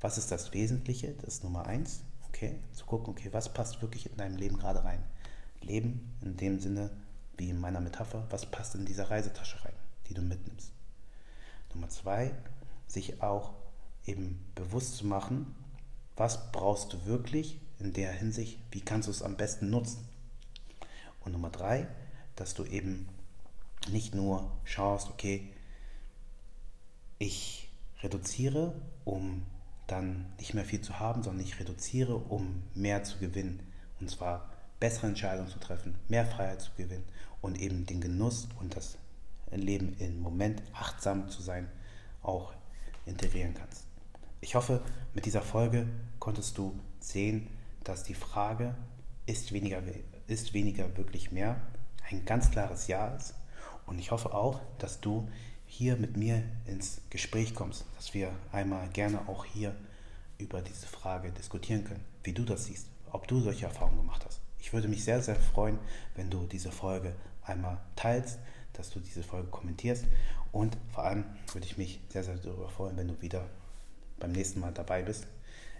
was 0.00 0.16
ist 0.16 0.30
das 0.30 0.52
Wesentliche, 0.54 1.12
das 1.20 1.34
ist 1.34 1.44
Nummer 1.44 1.66
eins, 1.66 2.00
okay, 2.28 2.58
zu 2.72 2.86
gucken, 2.86 3.12
okay, 3.12 3.28
was 3.32 3.52
passt 3.52 3.82
wirklich 3.82 4.10
in 4.10 4.16
deinem 4.16 4.36
Leben 4.36 4.58
gerade 4.58 4.82
rein. 4.82 5.02
Leben 5.60 6.16
in 6.22 6.36
dem 6.38 6.58
Sinne, 6.58 6.90
wie 7.36 7.50
in 7.50 7.60
meiner 7.60 7.80
Metapher, 7.80 8.26
was 8.30 8.46
passt 8.46 8.74
in 8.74 8.86
diese 8.86 9.10
Reisetasche 9.10 9.62
rein, 9.64 9.74
die 10.08 10.14
du 10.14 10.22
mitnimmst. 10.22 10.72
Nummer 11.74 11.90
zwei, 11.90 12.32
sich 12.86 13.22
auch 13.22 13.52
eben 14.06 14.44
bewusst 14.54 14.96
zu 14.96 15.06
machen, 15.06 15.54
was 16.20 16.52
brauchst 16.52 16.92
du 16.92 17.06
wirklich 17.06 17.58
in 17.78 17.94
der 17.94 18.12
Hinsicht, 18.12 18.58
wie 18.72 18.82
kannst 18.82 19.08
du 19.08 19.10
es 19.10 19.22
am 19.22 19.38
besten 19.38 19.70
nutzen. 19.70 20.06
Und 21.20 21.32
Nummer 21.32 21.48
drei, 21.48 21.88
dass 22.36 22.52
du 22.52 22.66
eben 22.66 23.08
nicht 23.88 24.14
nur 24.14 24.52
schaust, 24.64 25.08
okay, 25.08 25.50
ich 27.18 27.70
reduziere, 28.02 28.74
um 29.06 29.46
dann 29.86 30.26
nicht 30.38 30.52
mehr 30.52 30.66
viel 30.66 30.82
zu 30.82 31.00
haben, 31.00 31.22
sondern 31.22 31.42
ich 31.42 31.58
reduziere, 31.58 32.16
um 32.16 32.64
mehr 32.74 33.02
zu 33.02 33.16
gewinnen. 33.16 33.62
Und 33.98 34.10
zwar 34.10 34.50
bessere 34.78 35.06
Entscheidungen 35.06 35.48
zu 35.48 35.58
treffen, 35.58 35.94
mehr 36.08 36.26
Freiheit 36.26 36.60
zu 36.60 36.70
gewinnen 36.76 37.04
und 37.40 37.58
eben 37.58 37.86
den 37.86 38.02
Genuss 38.02 38.46
und 38.60 38.76
das 38.76 38.98
Leben 39.50 39.96
im 39.98 40.20
Moment 40.20 40.62
achtsam 40.74 41.30
zu 41.30 41.40
sein 41.40 41.66
auch 42.22 42.52
integrieren 43.06 43.54
kannst. 43.54 43.89
Ich 44.42 44.54
hoffe, 44.54 44.80
mit 45.14 45.26
dieser 45.26 45.42
Folge 45.42 45.86
konntest 46.18 46.56
du 46.56 46.74
sehen, 46.98 47.48
dass 47.84 48.04
die 48.04 48.14
Frage, 48.14 48.74
ist 49.26 49.52
weniger, 49.52 49.82
ist 50.28 50.54
weniger 50.54 50.96
wirklich 50.96 51.30
mehr, 51.30 51.60
ein 52.10 52.24
ganz 52.24 52.50
klares 52.50 52.86
Ja 52.86 53.14
ist. 53.14 53.34
Und 53.84 53.98
ich 53.98 54.10
hoffe 54.10 54.32
auch, 54.32 54.60
dass 54.78 55.00
du 55.00 55.28
hier 55.66 55.96
mit 55.96 56.16
mir 56.16 56.42
ins 56.64 57.02
Gespräch 57.10 57.54
kommst, 57.54 57.84
dass 57.96 58.14
wir 58.14 58.32
einmal 58.50 58.88
gerne 58.88 59.28
auch 59.28 59.44
hier 59.44 59.76
über 60.38 60.62
diese 60.62 60.86
Frage 60.86 61.32
diskutieren 61.32 61.84
können, 61.84 62.04
wie 62.24 62.32
du 62.32 62.44
das 62.44 62.64
siehst, 62.64 62.86
ob 63.12 63.28
du 63.28 63.40
solche 63.40 63.66
Erfahrungen 63.66 63.98
gemacht 63.98 64.24
hast. 64.24 64.40
Ich 64.58 64.72
würde 64.72 64.88
mich 64.88 65.04
sehr, 65.04 65.22
sehr 65.22 65.36
freuen, 65.36 65.78
wenn 66.14 66.30
du 66.30 66.46
diese 66.46 66.72
Folge 66.72 67.14
einmal 67.42 67.78
teilst, 67.94 68.38
dass 68.72 68.90
du 68.90 69.00
diese 69.00 69.22
Folge 69.22 69.48
kommentierst 69.48 70.06
und 70.50 70.78
vor 70.92 71.04
allem 71.04 71.24
würde 71.52 71.66
ich 71.66 71.76
mich 71.76 72.00
sehr, 72.08 72.24
sehr 72.24 72.36
darüber 72.36 72.70
freuen, 72.70 72.96
wenn 72.96 73.08
du 73.08 73.20
wieder 73.20 73.46
beim 74.20 74.32
nächsten 74.32 74.60
Mal 74.60 74.72
dabei 74.72 75.02
bist. 75.02 75.26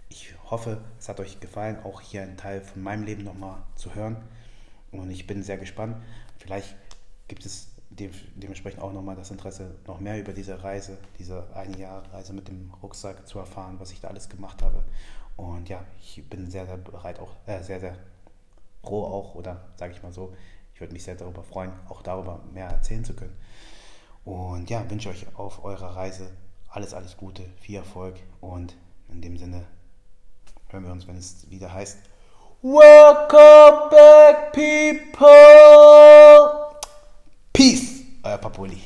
Ich 0.09 0.33
hoffe, 0.49 0.81
es 0.99 1.07
hat 1.07 1.19
euch 1.21 1.39
gefallen, 1.39 1.77
auch 1.83 2.01
hier 2.01 2.23
einen 2.23 2.35
Teil 2.35 2.61
von 2.61 2.83
meinem 2.83 3.03
Leben 3.03 3.23
nochmal 3.23 3.63
zu 3.75 3.95
hören. 3.95 4.17
Und 4.91 5.09
ich 5.09 5.25
bin 5.25 5.41
sehr 5.41 5.57
gespannt. 5.57 5.95
Vielleicht 6.37 6.75
gibt 7.29 7.45
es 7.45 7.69
dementsprechend 7.89 8.81
auch 8.81 8.91
nochmal 8.91 9.15
das 9.15 9.31
Interesse, 9.31 9.75
noch 9.87 9.99
mehr 9.99 10.19
über 10.19 10.33
diese 10.33 10.63
Reise, 10.63 10.97
diese 11.19 11.47
eine 11.55 11.77
Jahr 11.77 12.03
Reise 12.13 12.33
mit 12.33 12.47
dem 12.47 12.73
Rucksack 12.81 13.27
zu 13.27 13.39
erfahren, 13.39 13.79
was 13.79 13.91
ich 13.91 14.01
da 14.01 14.09
alles 14.09 14.27
gemacht 14.27 14.61
habe. 14.61 14.83
Und 15.37 15.69
ja, 15.69 15.83
ich 16.01 16.27
bin 16.29 16.49
sehr, 16.49 16.65
sehr 16.65 16.77
bereit, 16.77 17.19
auch 17.19 17.35
äh, 17.45 17.61
sehr, 17.63 17.79
sehr 17.79 17.97
froh 18.83 19.05
auch, 19.05 19.35
oder 19.35 19.61
sage 19.77 19.93
ich 19.93 20.03
mal 20.03 20.11
so, 20.11 20.35
ich 20.73 20.81
würde 20.81 20.93
mich 20.93 21.03
sehr 21.03 21.15
darüber 21.15 21.43
freuen, 21.43 21.71
auch 21.89 22.01
darüber 22.01 22.41
mehr 22.53 22.67
erzählen 22.67 23.05
zu 23.05 23.13
können. 23.13 23.35
Und 24.25 24.69
ja, 24.69 24.89
wünsche 24.89 25.09
euch 25.09 25.25
auf 25.35 25.63
eurer 25.63 25.95
Reise 25.95 26.31
alles, 26.71 26.93
alles 26.93 27.17
Gute, 27.17 27.43
viel 27.59 27.75
Erfolg 27.75 28.15
und 28.39 28.75
in 29.09 29.21
dem 29.21 29.37
Sinne 29.37 29.65
hören 30.69 30.85
wir 30.85 30.91
uns, 30.91 31.05
wenn 31.05 31.17
es 31.17 31.49
wieder 31.49 31.73
heißt 31.73 31.99
Welcome 32.61 33.89
back, 33.89 34.53
people! 34.53 35.27
Peace, 37.51 38.03
euer 38.23 38.37
Papuli. 38.37 38.81